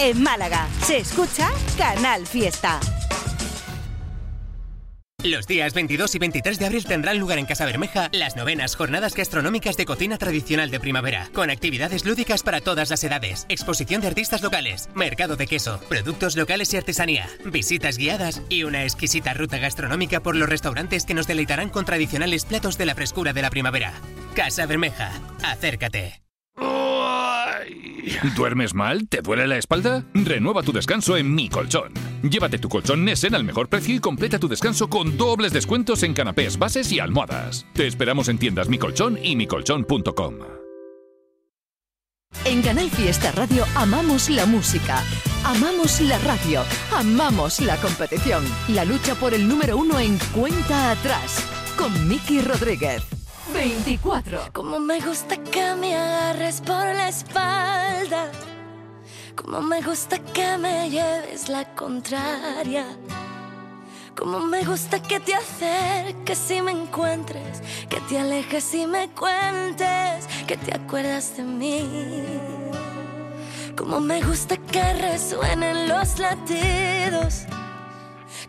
En 0.02 0.20
Málaga 0.20 0.66
se 0.84 0.96
escucha 0.96 1.48
Canal 1.78 2.26
Fiesta. 2.26 2.80
Los 5.22 5.46
días 5.46 5.74
22 5.74 6.16
y 6.16 6.18
23 6.18 6.58
de 6.58 6.66
abril 6.66 6.84
tendrán 6.84 7.20
lugar 7.20 7.38
en 7.38 7.46
Casa 7.46 7.64
Bermeja 7.64 8.08
las 8.10 8.34
novenas 8.34 8.74
jornadas 8.74 9.14
gastronómicas 9.14 9.76
de 9.76 9.84
cocina 9.84 10.18
tradicional 10.18 10.72
de 10.72 10.80
primavera, 10.80 11.28
con 11.32 11.50
actividades 11.50 12.04
lúdicas 12.04 12.42
para 12.42 12.60
todas 12.60 12.90
las 12.90 13.04
edades, 13.04 13.46
exposición 13.48 14.00
de 14.00 14.08
artistas 14.08 14.42
locales, 14.42 14.88
mercado 14.96 15.36
de 15.36 15.46
queso, 15.46 15.78
productos 15.88 16.34
locales 16.34 16.74
y 16.74 16.78
artesanía, 16.78 17.28
visitas 17.44 17.96
guiadas 17.96 18.42
y 18.48 18.64
una 18.64 18.82
exquisita 18.82 19.34
ruta 19.34 19.58
gastronómica 19.58 20.18
por 20.18 20.34
los 20.34 20.48
restaurantes 20.48 21.04
que 21.04 21.14
nos 21.14 21.28
deleitarán 21.28 21.68
con 21.68 21.84
tradicionales 21.84 22.44
platos 22.44 22.76
de 22.76 22.86
la 22.86 22.96
frescura 22.96 23.32
de 23.32 23.42
la 23.42 23.50
primavera. 23.50 23.92
Casa 24.34 24.66
Bermeja, 24.66 25.12
acércate. 25.44 26.21
¿Duermes 28.36 28.74
mal? 28.74 29.08
¿Te 29.08 29.20
duele 29.22 29.46
la 29.46 29.58
espalda? 29.58 30.04
Renueva 30.14 30.62
tu 30.62 30.72
descanso 30.72 31.16
en 31.16 31.34
Mi 31.34 31.48
Colchón. 31.48 31.92
Llévate 32.22 32.58
tu 32.58 32.68
colchón 32.68 33.04
Nessen 33.04 33.34
al 33.34 33.44
mejor 33.44 33.68
precio 33.68 33.94
y 33.94 33.98
completa 33.98 34.38
tu 34.38 34.48
descanso 34.48 34.88
con 34.88 35.16
dobles 35.16 35.52
descuentos 35.52 36.02
en 36.02 36.14
canapés, 36.14 36.58
bases 36.58 36.90
y 36.92 37.00
almohadas. 37.00 37.66
Te 37.74 37.86
esperamos 37.86 38.28
en 38.28 38.38
tiendas 38.38 38.68
Mi 38.68 38.78
Colchón 38.78 39.18
y 39.22 39.36
micolchón.com. 39.36 40.34
En 42.44 42.62
Canal 42.62 42.90
Fiesta 42.90 43.30
Radio 43.32 43.64
amamos 43.74 44.30
la 44.30 44.46
música, 44.46 45.02
amamos 45.44 46.00
la 46.00 46.18
radio, 46.18 46.62
amamos 46.96 47.60
la 47.60 47.76
competición. 47.76 48.42
La 48.68 48.84
lucha 48.84 49.14
por 49.14 49.34
el 49.34 49.46
número 49.46 49.76
uno 49.76 50.00
en 50.00 50.18
cuenta 50.34 50.90
atrás 50.92 51.44
con 51.76 52.08
Miki 52.08 52.40
Rodríguez. 52.40 53.21
24. 53.50 54.52
Como 54.52 54.78
me 54.78 55.00
gusta 55.00 55.36
que 55.36 55.74
me 55.74 55.96
agarres 55.96 56.60
por 56.60 56.84
la 56.84 57.08
espalda. 57.08 58.30
Como 59.34 59.60
me 59.60 59.80
gusta 59.82 60.18
que 60.18 60.56
me 60.58 60.90
lleves 60.90 61.48
la 61.48 61.64
contraria. 61.74 62.86
Como 64.16 64.40
me 64.40 64.62
gusta 64.64 65.02
que 65.02 65.20
te 65.20 65.34
acerques 65.34 66.50
y 66.50 66.62
me 66.62 66.72
encuentres. 66.72 67.62
Que 67.88 68.00
te 68.00 68.18
alejes 68.18 68.74
y 68.74 68.86
me 68.86 69.08
cuentes. 69.10 70.26
Que 70.46 70.56
te 70.56 70.74
acuerdas 70.74 71.36
de 71.36 71.42
mí. 71.42 72.24
Como 73.76 74.00
me 74.00 74.22
gusta 74.22 74.56
que 74.56 74.92
resuenen 74.94 75.88
los 75.88 76.18
latidos. 76.18 77.46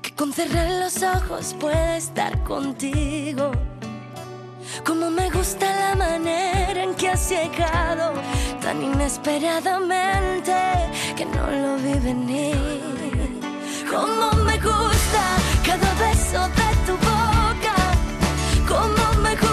Que 0.01 0.13
con 0.13 0.33
cerrar 0.33 0.69
los 0.71 1.01
ojos 1.01 1.55
pueda 1.59 1.97
estar 1.97 2.43
contigo. 2.43 3.51
Como 4.81 5.09
me 5.11 5.29
gusta 5.29 5.65
la 5.75 5.95
manera 5.95 6.83
en 6.83 6.95
que 6.95 7.09
has 7.09 7.29
llegado 7.29 8.13
tan 8.61 8.81
inesperadamente 8.81 10.55
que 11.15 11.25
no 11.25 11.45
lo 11.45 11.77
vi 11.77 11.93
venir. 11.99 13.39
Como 13.89 14.43
me 14.43 14.57
gusta 14.57 15.23
cada 15.65 15.93
beso 16.05 16.41
de 16.59 16.69
tu 16.85 16.93
boca. 16.97 17.75
Como 18.67 19.21
me 19.21 19.35
gusta 19.35 19.52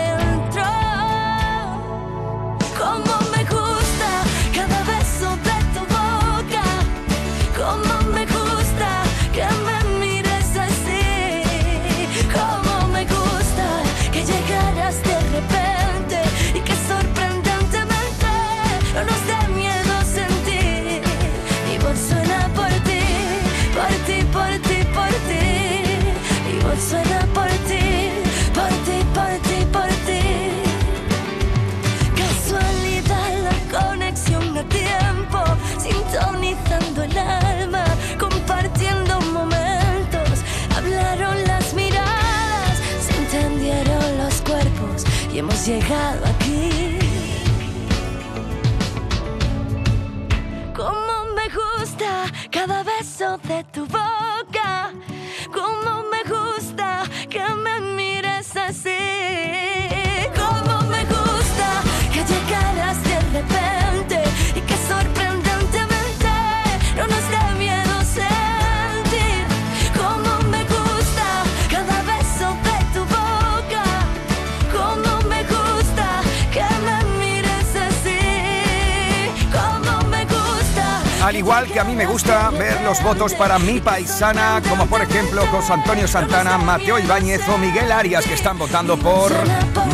los 82.91 83.03
votos 83.03 83.33
para 83.35 83.57
mi 83.57 83.79
paisana, 83.79 84.61
como 84.67 84.85
por 84.85 85.01
ejemplo 85.01 85.47
José 85.47 85.71
Antonio 85.71 86.09
Santana, 86.09 86.57
Mateo 86.57 86.99
Ibáñez 86.99 87.47
o 87.47 87.57
Miguel 87.57 87.89
Arias, 87.89 88.25
que 88.25 88.33
están 88.33 88.57
votando 88.57 88.97
por 88.97 89.31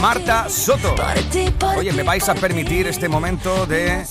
Marta 0.01 0.49
Soto. 0.49 0.95
Oye, 1.77 1.91
me 1.91 2.01
vais 2.01 2.27
a 2.27 2.33
permitir 2.33 2.87
este 2.87 3.07
momento 3.07 3.67
de 3.67 4.03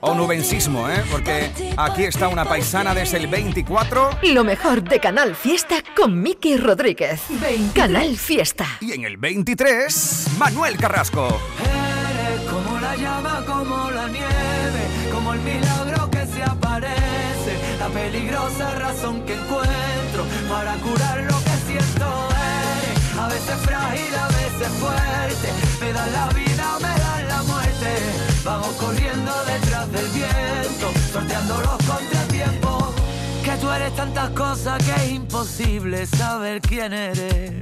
onubensismo, 0.00 0.88
¿eh? 0.90 1.04
Porque 1.08 1.52
aquí 1.76 2.02
está 2.02 2.26
una 2.26 2.44
paisana 2.44 2.92
desde 2.96 3.18
el 3.18 3.28
24 3.28 4.10
Lo 4.22 4.42
mejor 4.42 4.82
de 4.82 4.98
Canal 4.98 5.36
Fiesta 5.36 5.76
con 5.94 6.20
Miki 6.20 6.56
Rodríguez. 6.56 7.20
Canal 7.76 8.16
Fiesta. 8.16 8.66
y 8.80 8.90
en 8.90 9.04
el 9.04 9.18
23, 9.18 10.26
Manuel 10.38 10.76
Carrasco. 10.78 11.40
Eres 11.60 12.40
como 12.50 12.80
la 12.80 12.96
llama, 12.96 13.44
como 13.46 13.88
la 13.92 14.08
nieve, 14.08 15.12
como 15.12 15.32
el 15.32 15.40
milagro 15.42 16.01
la 17.82 17.88
peligrosa 17.88 18.70
razón 18.78 19.22
que 19.26 19.34
encuentro 19.34 20.22
para 20.48 20.74
curar 20.76 21.18
lo 21.30 21.36
que 21.46 21.56
siento 21.66 22.06
eres. 22.78 23.18
A 23.18 23.26
veces 23.26 23.56
frágil, 23.66 24.14
a 24.14 24.28
veces 24.28 24.68
fuerte, 24.82 25.48
me 25.80 25.92
da 25.92 26.06
la 26.06 26.26
vida, 26.28 26.66
me 26.80 26.94
da 27.04 27.22
la 27.32 27.42
muerte. 27.42 27.90
Vamos 28.44 28.72
corriendo 28.76 29.32
detrás 29.46 29.90
del 29.90 30.08
viento, 30.10 30.86
sorteando 31.12 31.54
los 31.58 31.78
contratiempos. 31.90 32.84
Que 33.42 33.54
tú 33.60 33.68
eres 33.72 33.96
tantas 33.96 34.30
cosas 34.30 34.78
que 34.84 34.94
es 35.02 35.10
imposible 35.10 36.06
saber 36.06 36.60
quién 36.60 36.92
eres. 36.92 37.52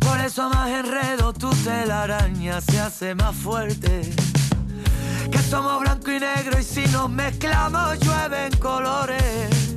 Por 0.00 0.18
eso 0.20 0.44
a 0.44 0.48
más 0.48 0.70
enredo 0.70 1.34
tu 1.34 1.50
telaraña 1.50 2.58
se 2.62 2.80
hace 2.80 3.14
más 3.14 3.36
fuerte. 3.36 4.33
Somos 5.54 5.78
blanco 5.82 6.10
y 6.10 6.18
negro 6.18 6.58
y 6.58 6.64
si 6.64 6.84
nos 6.88 7.08
mezclamos 7.08 8.00
llueven 8.00 8.50
colores. 8.56 9.76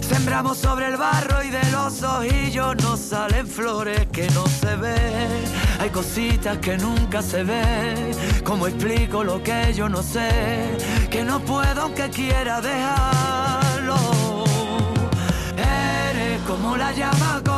Sembramos 0.00 0.58
sobre 0.58 0.86
el 0.86 0.96
barro 0.96 1.40
y 1.44 1.50
de 1.50 1.70
los 1.70 2.02
ojillos 2.02 2.74
nos 2.82 2.98
salen 2.98 3.46
flores 3.46 4.08
que 4.10 4.28
no 4.30 4.44
se 4.48 4.74
ven. 4.74 5.44
Hay 5.78 5.90
cositas 5.90 6.58
que 6.58 6.76
nunca 6.78 7.22
se 7.22 7.44
ven. 7.44 8.10
¿Cómo 8.42 8.66
explico 8.66 9.22
lo 9.22 9.40
que 9.40 9.72
yo 9.72 9.88
no 9.88 10.02
sé? 10.02 10.76
Que 11.08 11.22
no 11.22 11.38
puedo 11.42 11.82
aunque 11.82 12.10
quiera 12.10 12.60
dejarlo. 12.60 13.94
Eres 15.56 16.42
como 16.42 16.76
la 16.76 16.90
llama, 16.90 17.40
como 17.46 17.57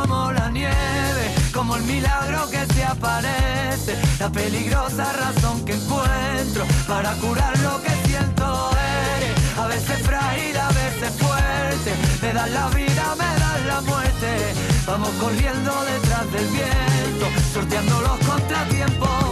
como 1.60 1.76
el 1.76 1.82
milagro 1.82 2.48
que 2.48 2.64
se 2.72 2.82
aparece, 2.82 3.94
la 4.18 4.32
peligrosa 4.32 5.12
razón 5.12 5.62
que 5.66 5.74
encuentro 5.74 6.64
para 6.88 7.12
curar 7.16 7.52
lo 7.58 7.82
que 7.82 7.90
siento. 8.08 8.70
Eres 9.18 9.58
a 9.58 9.66
veces 9.66 9.98
frágil, 10.00 10.56
a 10.56 10.68
veces 10.68 11.12
fuerte, 11.18 11.92
me 12.22 12.32
das 12.32 12.50
la 12.52 12.66
vida, 12.68 13.14
me 13.18 13.40
das 13.42 13.66
la 13.66 13.80
muerte. 13.82 14.54
Vamos 14.86 15.10
corriendo 15.20 15.84
detrás 15.84 16.32
del 16.32 16.46
viento, 16.46 17.26
sorteando 17.52 18.00
los 18.00 18.18
contratiempos. 18.26 19.24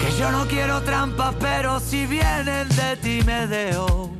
Que 0.00 0.18
yo 0.18 0.32
no 0.32 0.48
quiero 0.48 0.80
trampas, 0.80 1.34
pero 1.38 1.78
si 1.78 2.06
vienen 2.06 2.70
de 2.70 2.96
ti 3.02 3.20
me 3.26 3.46
dejo. 3.46 4.12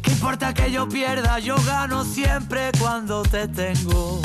¿Qué 0.00 0.12
importa 0.12 0.54
que 0.54 0.70
yo 0.70 0.88
pierda? 0.88 1.40
Yo 1.40 1.56
gano 1.66 2.04
siempre 2.04 2.70
cuando 2.78 3.24
te 3.24 3.48
tengo. 3.48 4.20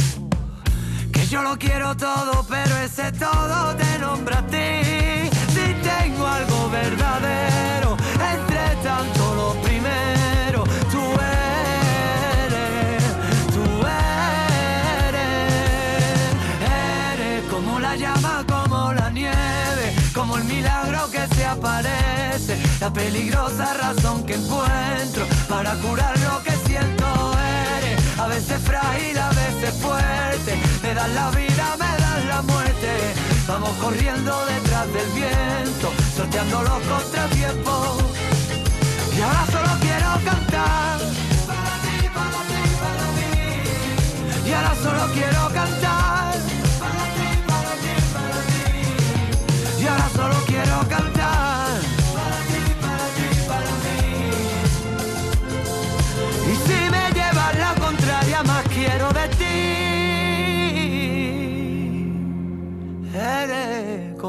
Yo 1.32 1.42
lo 1.44 1.58
quiero 1.58 1.96
todo, 1.96 2.46
pero 2.50 2.76
ese 2.80 3.10
todo 3.14 3.74
te 3.78 4.00
nombra 4.00 4.40
a 4.40 4.48
ti. 4.48 5.30
Si 5.48 5.74
tengo 5.82 6.28
algo 6.28 6.70
verdadero, 6.70 7.96
entre 8.36 8.76
tanto 8.84 9.36
lo 9.36 9.54
primero, 9.62 10.66
tú 10.92 11.02
eres, 12.44 13.04
tú 13.54 13.64
eres, 15.08 15.54
eres 17.14 17.46
como 17.50 17.80
la 17.80 17.96
llama, 17.96 18.44
como 18.46 18.92
la 18.92 19.10
nieve, 19.10 19.96
como 20.14 20.36
el 20.36 20.44
milagro 20.44 21.10
que 21.12 21.26
se 21.34 21.46
aparece, 21.46 22.62
la 22.82 22.92
peligrosa 22.92 23.74
razón 23.76 24.26
que 24.26 24.34
encuentro 24.34 25.26
para 25.48 25.76
curar 25.76 26.20
lo 26.20 26.44
que 26.44 26.61
a 28.22 28.28
veces 28.28 28.62
frágil, 28.62 29.18
a 29.18 29.30
veces 29.30 29.74
fuerte, 29.82 30.54
me 30.84 30.94
das 30.94 31.10
la 31.10 31.32
vida, 31.32 31.76
me 31.80 31.92
das 32.04 32.26
la 32.26 32.42
muerte. 32.44 32.92
Vamos 33.48 33.72
corriendo 33.82 34.46
detrás 34.46 34.88
del 34.94 35.10
viento, 35.22 35.92
sorteando 36.16 36.62
los 36.62 36.80
contratiempos. 36.94 38.04
Y 39.18 39.22
ahora 39.22 39.46
solo 39.52 39.72
quiero 39.82 40.10
cantar. 40.30 41.00
Para 41.50 41.74
ti, 41.84 41.98
para 42.18 42.40
ti, 42.50 42.62
para 42.84 43.06
mí. 43.18 44.50
Y 44.50 44.54
ahora 44.54 44.76
solo 44.84 45.14
quiero 45.14 45.41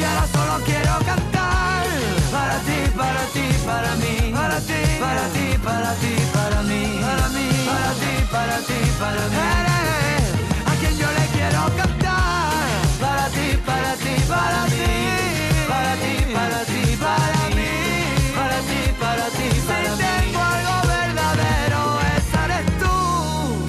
Y 0.00 0.02
ahora 0.02 0.26
solo 0.32 0.64
quiero 0.64 0.98
cantar 1.04 1.84
para 2.32 2.58
ti, 2.60 2.78
para 2.96 3.24
ti, 3.34 3.46
para 3.66 3.96
mí, 3.96 4.32
para 4.32 4.58
ti, 4.60 4.80
para 4.98 5.28
ti, 5.28 5.58
para 5.62 5.94
ti, 5.96 6.14
para 6.32 6.62
mí, 6.62 7.00
para 7.02 7.28
mí, 7.28 7.48
para 7.68 7.92
ti, 8.00 8.12
para 8.32 8.58
ti, 8.68 8.78
para 8.98 9.28
mí. 9.28 9.36
Eres 9.60 10.24
a 10.64 10.74
quien 10.80 10.96
yo 10.96 11.08
le 11.18 11.26
quiero 11.36 11.60
cantar 11.76 12.64
para 12.98 13.28
ti, 13.28 13.60
para 13.66 13.94
ti, 13.96 14.14
para 14.26 14.64
ti, 14.72 14.86
para 15.68 15.92
ti, 16.02 16.14
para 16.32 16.64
ti, 16.64 16.96
para 16.96 17.42
mí, 17.56 17.72
para 18.34 18.58
ti, 18.68 18.80
para 18.98 19.26
ti, 19.36 19.48
para 19.68 19.90
mí. 19.96 20.04
Tengo 20.08 20.40
algo 20.40 20.76
verdadero, 20.88 21.80
esa 22.16 22.44
eres 22.46 22.66
tú. 22.80 22.96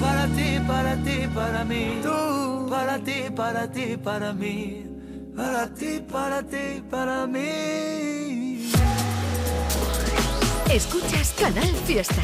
Para 0.00 0.24
ti, 0.28 0.48
para 0.66 0.96
ti, 0.96 1.28
para 1.34 1.64
mí. 1.64 2.00
Tú, 2.02 2.68
para 2.70 2.98
ti, 2.98 3.18
para 3.36 3.70
ti, 3.70 3.96
para 3.98 4.32
mí. 4.32 5.01
Para 5.36 5.66
ti, 5.68 6.00
para 6.10 6.42
ti, 6.42 6.82
para 6.90 7.26
mí. 7.26 8.70
Escuchas 10.70 11.34
Canal 11.38 11.74
Fiesta. 11.86 12.22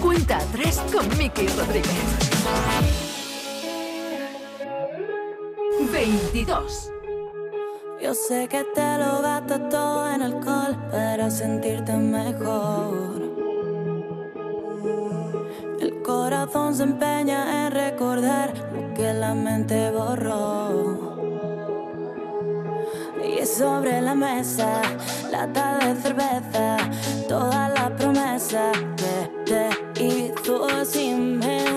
Cuenta 0.00 0.38
atrás 0.38 0.82
con 0.92 1.06
Miki 1.16 1.46
Rodríguez. 1.48 2.32
22. 5.92 6.90
Yo 8.02 8.14
sé 8.14 8.48
que 8.48 8.64
te 8.74 8.98
lo 8.98 9.22
gasto 9.22 9.60
todo 9.68 10.10
en 10.10 10.22
alcohol 10.22 10.76
para 10.90 11.30
sentirte 11.30 11.92
mejor. 11.92 13.22
El 15.80 16.02
corazón 16.02 16.74
se 16.74 16.82
empeña 16.82 17.66
en 17.66 17.72
recordar 17.72 18.52
lo 18.74 18.94
que 18.94 19.12
la 19.12 19.34
mente 19.34 19.92
borró. 19.92 21.11
Sobre 23.44 24.00
la 24.00 24.14
mesa, 24.14 24.80
lata 25.30 25.78
de 25.78 26.00
cerveza, 26.00 26.76
toda 27.28 27.68
la 27.70 27.94
promesa 27.96 28.70
que 28.96 29.30
te 29.44 30.04
hizo 30.04 30.64
así 30.66 31.12
me 31.12 31.71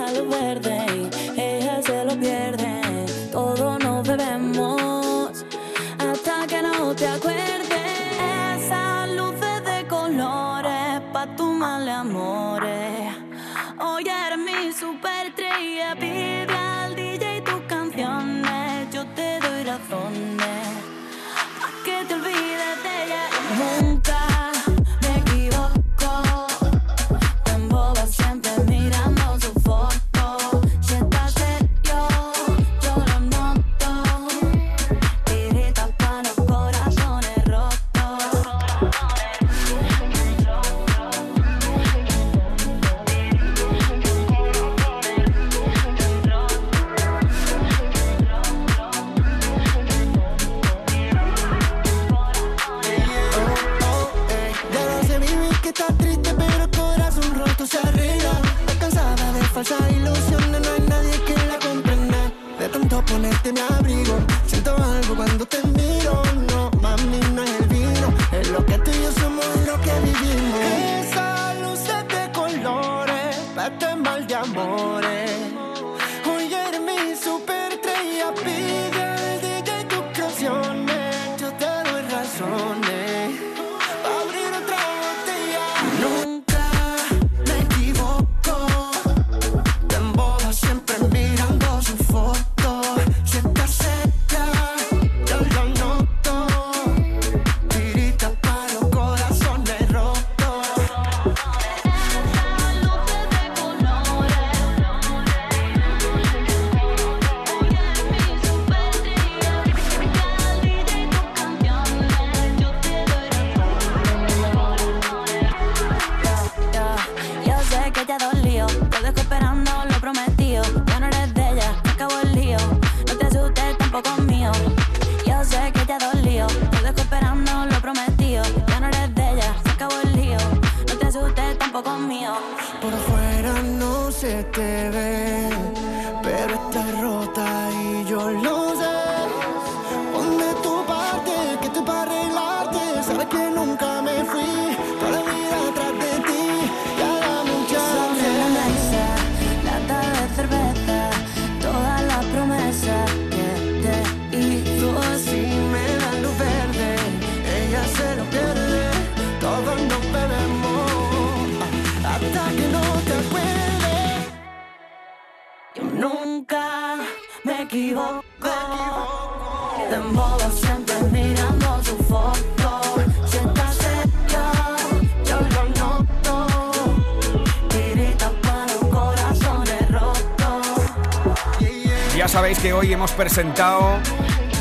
presentado 183.16 183.98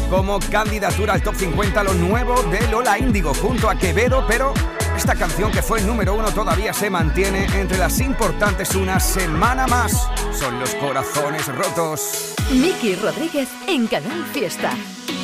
como 0.09 0.39
candidatura 0.39 1.13
al 1.13 1.21
top 1.21 1.35
50 1.35 1.83
lo 1.83 1.93
nuevo 1.93 2.41
de 2.43 2.67
Lola 2.69 2.97
Índigo 2.97 3.33
junto 3.33 3.69
a 3.69 3.75
Quevedo, 3.75 4.25
pero 4.27 4.53
esta 4.95 5.15
canción 5.15 5.51
que 5.51 5.61
fue 5.61 5.79
el 5.79 5.87
número 5.87 6.13
uno 6.13 6.31
todavía 6.31 6.73
se 6.73 6.89
mantiene 6.89 7.45
entre 7.59 7.77
las 7.77 7.99
importantes 7.99 8.73
una 8.75 8.99
semana 8.99 9.67
más. 9.67 10.09
Son 10.31 10.59
los 10.59 10.73
corazones 10.75 11.47
rotos. 11.47 12.33
Miki 12.51 12.95
Rodríguez 12.95 13.49
en 13.67 13.87
Canal 13.87 14.25
Fiesta. 14.31 14.71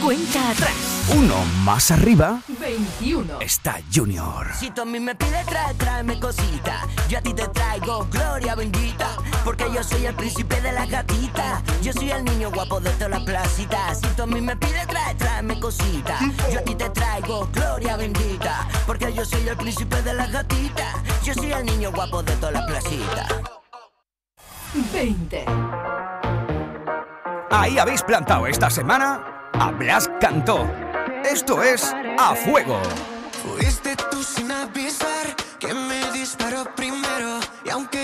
Cuenta 0.03 0.49
atrás. 0.49 0.73
Uno 1.15 1.35
más 1.63 1.91
arriba. 1.91 2.41
21. 2.59 3.39
Está 3.39 3.79
Junior. 3.93 4.47
Si 4.59 4.71
a 4.75 4.85
mí 4.85 4.99
me 4.99 5.15
pides, 5.15 5.45
tráeme 5.77 6.19
cosita. 6.19 6.87
Yo 7.07 7.19
a 7.19 7.21
ti 7.21 7.33
te 7.33 7.47
traigo 7.47 8.07
gloria 8.09 8.55
bendita. 8.55 9.15
Porque 9.43 9.65
yo 9.73 9.83
soy 9.83 10.05
el 10.05 10.15
príncipe 10.15 10.61
de 10.61 10.71
las 10.71 10.89
gatitas. 10.89 11.63
Yo 11.81 11.93
soy 11.93 12.11
el 12.11 12.23
niño 12.23 12.51
guapo 12.51 12.79
de 12.79 12.89
todas 12.91 13.09
las 13.09 13.23
placitas. 13.23 13.99
Si 13.99 14.07
tú 14.09 14.23
a 14.23 14.27
mí 14.27 14.41
me 14.41 14.55
pides, 14.55 14.87
trae, 14.87 15.15
tráeme 15.15 15.59
cositas. 15.59 16.21
Yo 16.51 16.59
a 16.59 16.61
ti 16.63 16.75
te 16.75 16.89
traigo 16.89 17.47
gloria 17.51 17.97
bendita. 17.97 18.67
Porque 18.85 19.11
yo 19.13 19.25
soy 19.25 19.47
el 19.47 19.57
príncipe 19.57 20.01
de 20.01 20.13
las 20.13 20.31
gatitas. 20.31 20.95
Yo 21.23 21.33
soy 21.33 21.51
el 21.51 21.65
niño 21.65 21.91
guapo 21.91 22.21
de 22.23 22.35
todas 22.35 22.53
las 22.53 22.65
placitas. 22.65 23.27
20. 24.93 25.45
Ahí 27.49 27.77
habéis 27.77 28.01
plantado 28.01 28.47
esta 28.47 28.69
semana 28.69 29.49
a 29.53 29.71
Blas 29.71 30.09
Cantó. 30.19 30.65
Esto 31.23 31.61
es 31.61 31.93
A 32.17 32.35
Fuego. 32.35 32.79
Fuiste 33.43 33.95
tú 34.09 34.23
sin 34.23 34.51
avisar 34.51 35.35
que 35.59 35.73
me 35.73 36.11
disparó 36.11 36.63
primero. 36.75 37.39
Y 37.65 37.69
aunque 37.69 38.03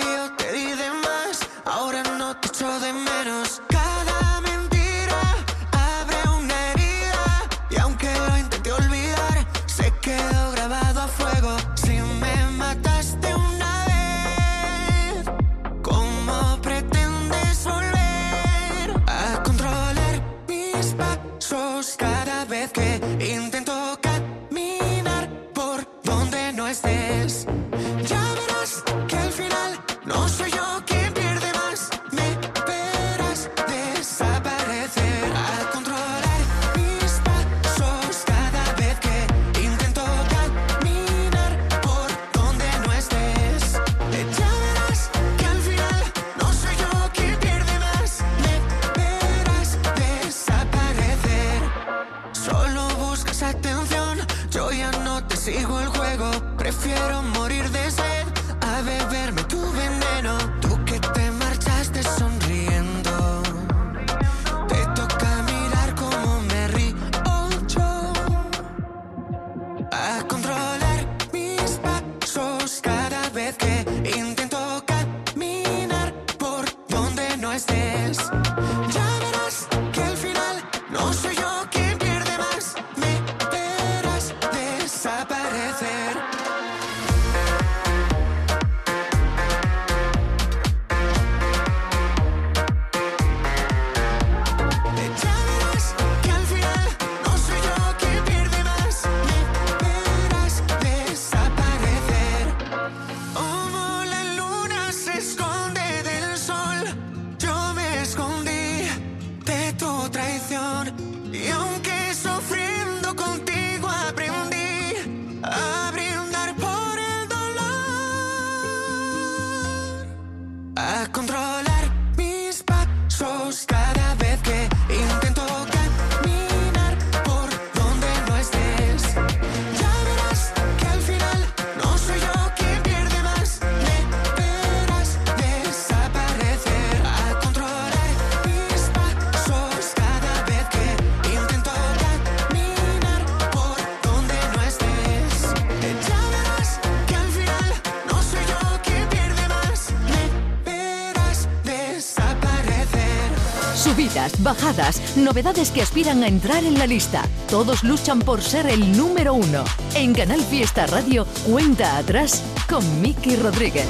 Novedades 155.17 155.71
que 155.71 155.81
aspiran 155.81 156.21
a 156.23 156.27
entrar 156.27 156.63
en 156.63 156.77
la 156.77 156.85
lista. 156.85 157.23
Todos 157.49 157.83
luchan 157.83 158.19
por 158.19 158.41
ser 158.41 158.67
el 158.67 158.95
número 158.95 159.33
uno. 159.33 159.63
En 159.95 160.13
Canal 160.13 160.41
Fiesta 160.41 160.85
Radio, 160.85 161.25
cuenta 161.49 161.97
atrás 161.97 162.43
con 162.69 163.01
Miki 163.01 163.35
Rodríguez. 163.35 163.87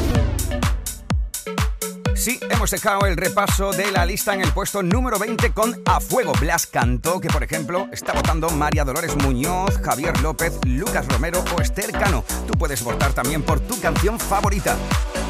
Sí, 2.15 2.39
hemos 2.49 2.71
dejado 2.71 3.05
el 3.05 3.15
repaso 3.15 3.71
de 3.71 3.91
la 3.91 4.05
lista 4.05 4.33
en 4.33 4.41
el 4.41 4.51
puesto 4.51 4.81
número 4.81 5.19
20 5.19 5.51
con 5.51 5.81
A 5.85 5.99
Fuego. 5.99 6.33
Blas 6.39 6.65
Cantó, 6.65 7.19
que 7.19 7.27
por 7.27 7.43
ejemplo 7.43 7.87
está 7.91 8.13
votando 8.13 8.49
María 8.49 8.83
Dolores 8.83 9.15
Muñoz, 9.17 9.77
Javier 9.83 10.19
López, 10.21 10.53
Lucas 10.65 11.07
Romero 11.07 11.43
o 11.55 11.61
Esther 11.61 11.91
Cano. 11.91 12.23
Tú 12.47 12.53
puedes 12.57 12.81
votar 12.83 13.13
también 13.13 13.43
por 13.43 13.59
tu 13.59 13.79
canción 13.79 14.19
favorita. 14.19 14.75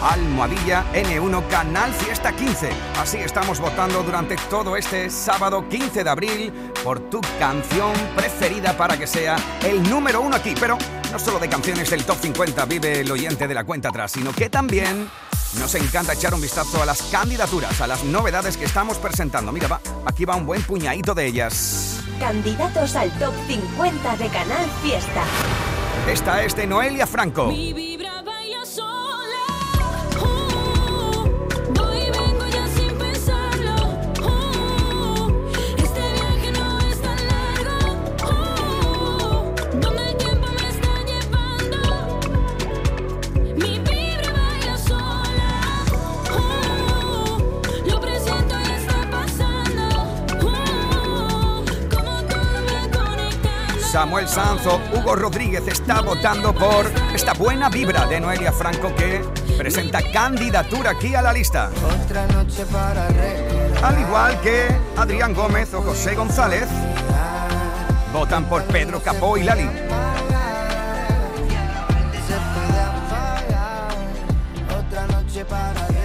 Almohadilla 0.01 0.85
N1 0.93 1.47
Canal 1.47 1.91
Fiesta 1.93 2.31
15. 2.35 2.69
Así 2.99 3.17
estamos 3.17 3.59
votando 3.59 4.03
durante 4.03 4.35
todo 4.49 4.77
este 4.77 5.09
sábado 5.09 5.67
15 5.67 6.03
de 6.03 6.09
abril 6.09 6.53
por 6.83 6.99
tu 7.09 7.21
canción 7.39 7.93
preferida 8.15 8.75
para 8.77 8.97
que 8.97 9.07
sea 9.07 9.35
el 9.65 9.81
número 9.89 10.21
uno 10.21 10.35
aquí. 10.35 10.53
Pero 10.59 10.77
no 11.11 11.19
solo 11.19 11.39
de 11.39 11.49
canciones 11.49 11.89
del 11.89 12.05
top 12.05 12.17
50 12.19 12.65
vive 12.65 13.01
el 13.01 13.11
oyente 13.11 13.47
de 13.47 13.53
la 13.53 13.63
cuenta 13.63 13.89
atrás, 13.89 14.11
sino 14.11 14.31
que 14.33 14.49
también 14.49 15.09
nos 15.59 15.73
encanta 15.75 16.13
echar 16.13 16.33
un 16.33 16.41
vistazo 16.41 16.81
a 16.81 16.85
las 16.85 17.01
candidaturas, 17.03 17.79
a 17.81 17.87
las 17.87 18.03
novedades 18.03 18.57
que 18.57 18.65
estamos 18.65 18.97
presentando. 18.97 19.51
Mira, 19.51 19.67
va, 19.67 19.81
aquí 20.05 20.25
va 20.25 20.35
un 20.35 20.45
buen 20.45 20.61
puñadito 20.61 21.15
de 21.15 21.25
ellas. 21.25 21.99
Candidatos 22.19 22.95
al 22.95 23.11
top 23.17 23.33
50 23.47 24.17
de 24.17 24.27
Canal 24.27 24.65
Fiesta. 24.83 25.23
Esta 26.07 26.43
es 26.43 26.55
de 26.55 26.67
Noelia 26.67 27.07
Franco. 27.07 27.51
Samuel 53.97 54.27
Sanzo, 54.27 54.79
Hugo 54.93 55.15
Rodríguez 55.15 55.67
está 55.67 56.01
votando 56.01 56.53
por 56.53 56.85
esta 57.15 57.33
buena 57.33 57.67
vibra 57.67 58.05
de 58.05 58.19
Noelia 58.19 58.51
Franco 58.51 58.93
que 58.95 59.25
presenta 59.57 60.03
candidatura 60.11 60.91
aquí 60.91 61.15
a 61.15 61.23
la 61.23 61.33
lista. 61.33 61.71
Otra 62.03 62.27
noche 62.27 62.63
para 62.71 63.07
Al 63.07 63.99
igual 63.99 64.39
que 64.41 64.67
Adrián 64.97 65.33
Gómez 65.33 65.73
o 65.73 65.81
José 65.81 66.13
González, 66.13 66.67
votan 68.13 68.45
por 68.47 68.61
Pedro 68.65 69.01
Capó 69.01 69.35
y 69.35 69.41
Lali. 69.41 69.67
Otra 74.77 75.07
noche 75.07 75.43
para 75.43 75.96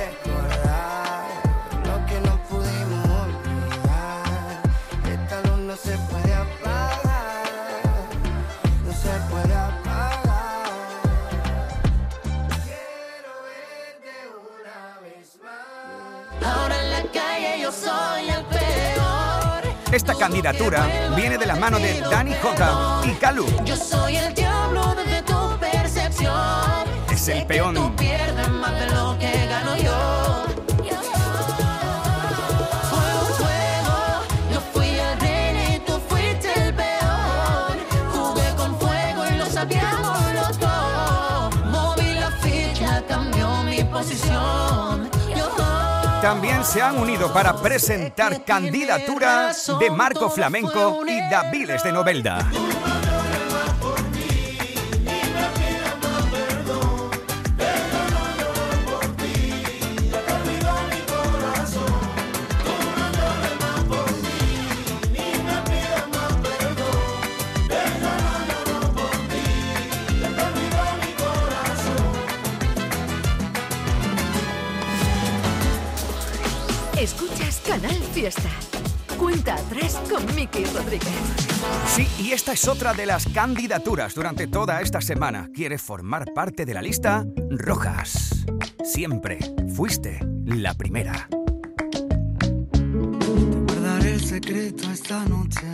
Esta 19.92 20.14
candidatura 20.14 21.12
viene 21.14 21.36
de 21.36 21.44
la 21.44 21.54
mano 21.54 21.78
de 21.78 22.00
Dani 22.00 22.32
J 22.32 23.02
y 23.04 23.10
Calu. 23.16 23.44
Yo 23.62 23.76
soy 23.76 24.16
el 24.16 24.32
diablo 24.32 24.94
desde 24.94 25.20
tu 25.20 25.58
percepción. 25.60 26.32
Es 27.12 27.28
el 27.28 27.44
peón. 27.44 27.74
Tú 27.74 27.94
pierdes 27.96 28.48
más 28.48 28.72
de 28.80 28.86
lo 28.86 29.18
que 29.18 29.46
gano 29.46 29.76
yo. 29.76 30.46
Moví 41.70 42.14
la 42.14 42.30
ficha, 42.40 43.02
cambió 43.06 43.62
mi 43.62 43.84
posición. 43.84 44.91
También 46.22 46.64
se 46.64 46.80
han 46.80 46.98
unido 46.98 47.32
para 47.32 47.52
presentar 47.52 48.44
candidaturas 48.44 49.72
de 49.80 49.90
Marco 49.90 50.30
Flamenco 50.30 51.04
y 51.04 51.18
Daviles 51.28 51.82
de 51.82 51.90
Novelda. 51.90 52.38
Miki 80.42 80.64
Rodríguez. 80.64 81.12
Sí, 81.86 82.08
y 82.18 82.32
esta 82.32 82.52
es 82.52 82.66
otra 82.66 82.92
de 82.94 83.06
las 83.06 83.28
candidaturas 83.28 84.12
durante 84.12 84.48
toda 84.48 84.80
esta 84.80 85.00
semana. 85.00 85.48
¿Quiere 85.54 85.78
formar 85.78 86.32
parte 86.34 86.66
de 86.66 86.74
la 86.74 86.82
lista? 86.82 87.24
Rojas. 87.48 88.44
Siempre 88.82 89.38
fuiste 89.72 90.18
la 90.44 90.74
primera. 90.74 91.28
Guardaré 93.68 94.14
el 94.14 94.24
secreto 94.24 94.90
esta 94.90 95.24
noche. 95.26 95.68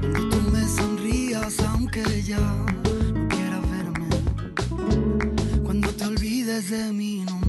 Cuando 0.00 0.28
tú 0.30 0.50
me 0.50 0.66
sonrías, 0.66 1.60
aunque 1.60 2.22
ya 2.22 2.38
no 2.38 3.28
quieras 3.28 3.60
verme. 3.70 4.08
Cuando 5.64 5.90
te 5.90 6.06
olvides 6.06 6.70
de 6.70 6.92
mi 6.94 7.26
nombre, 7.26 7.47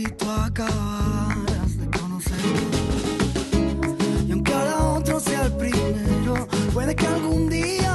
si 0.00 0.06
tú 0.12 0.30
acabaras 0.30 1.76
de 1.78 1.86
conocerme. 1.98 2.70
Y 4.26 4.32
aunque 4.32 4.52
ahora 4.52 4.78
otro 4.98 5.20
sea 5.20 5.42
el 5.44 5.52
primero, 5.52 6.48
puede 6.72 6.94
que 6.94 7.06
algún 7.06 7.48
día 7.50 7.89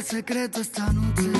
el 0.00 0.06
secreto 0.06 0.60
esta 0.62 0.90
noche. 0.94 1.30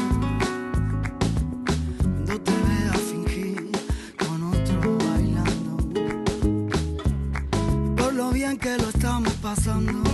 Cuando 2.02 2.40
te 2.42 2.52
vea 2.52 2.92
fingir 3.10 3.70
con 4.18 4.42
otro 4.52 4.98
bailando. 4.98 5.76
Por 7.96 8.12
lo 8.12 8.30
bien 8.30 8.58
que 8.58 8.76
lo 8.76 8.90
estamos 8.90 9.32
pasando. 9.34 10.09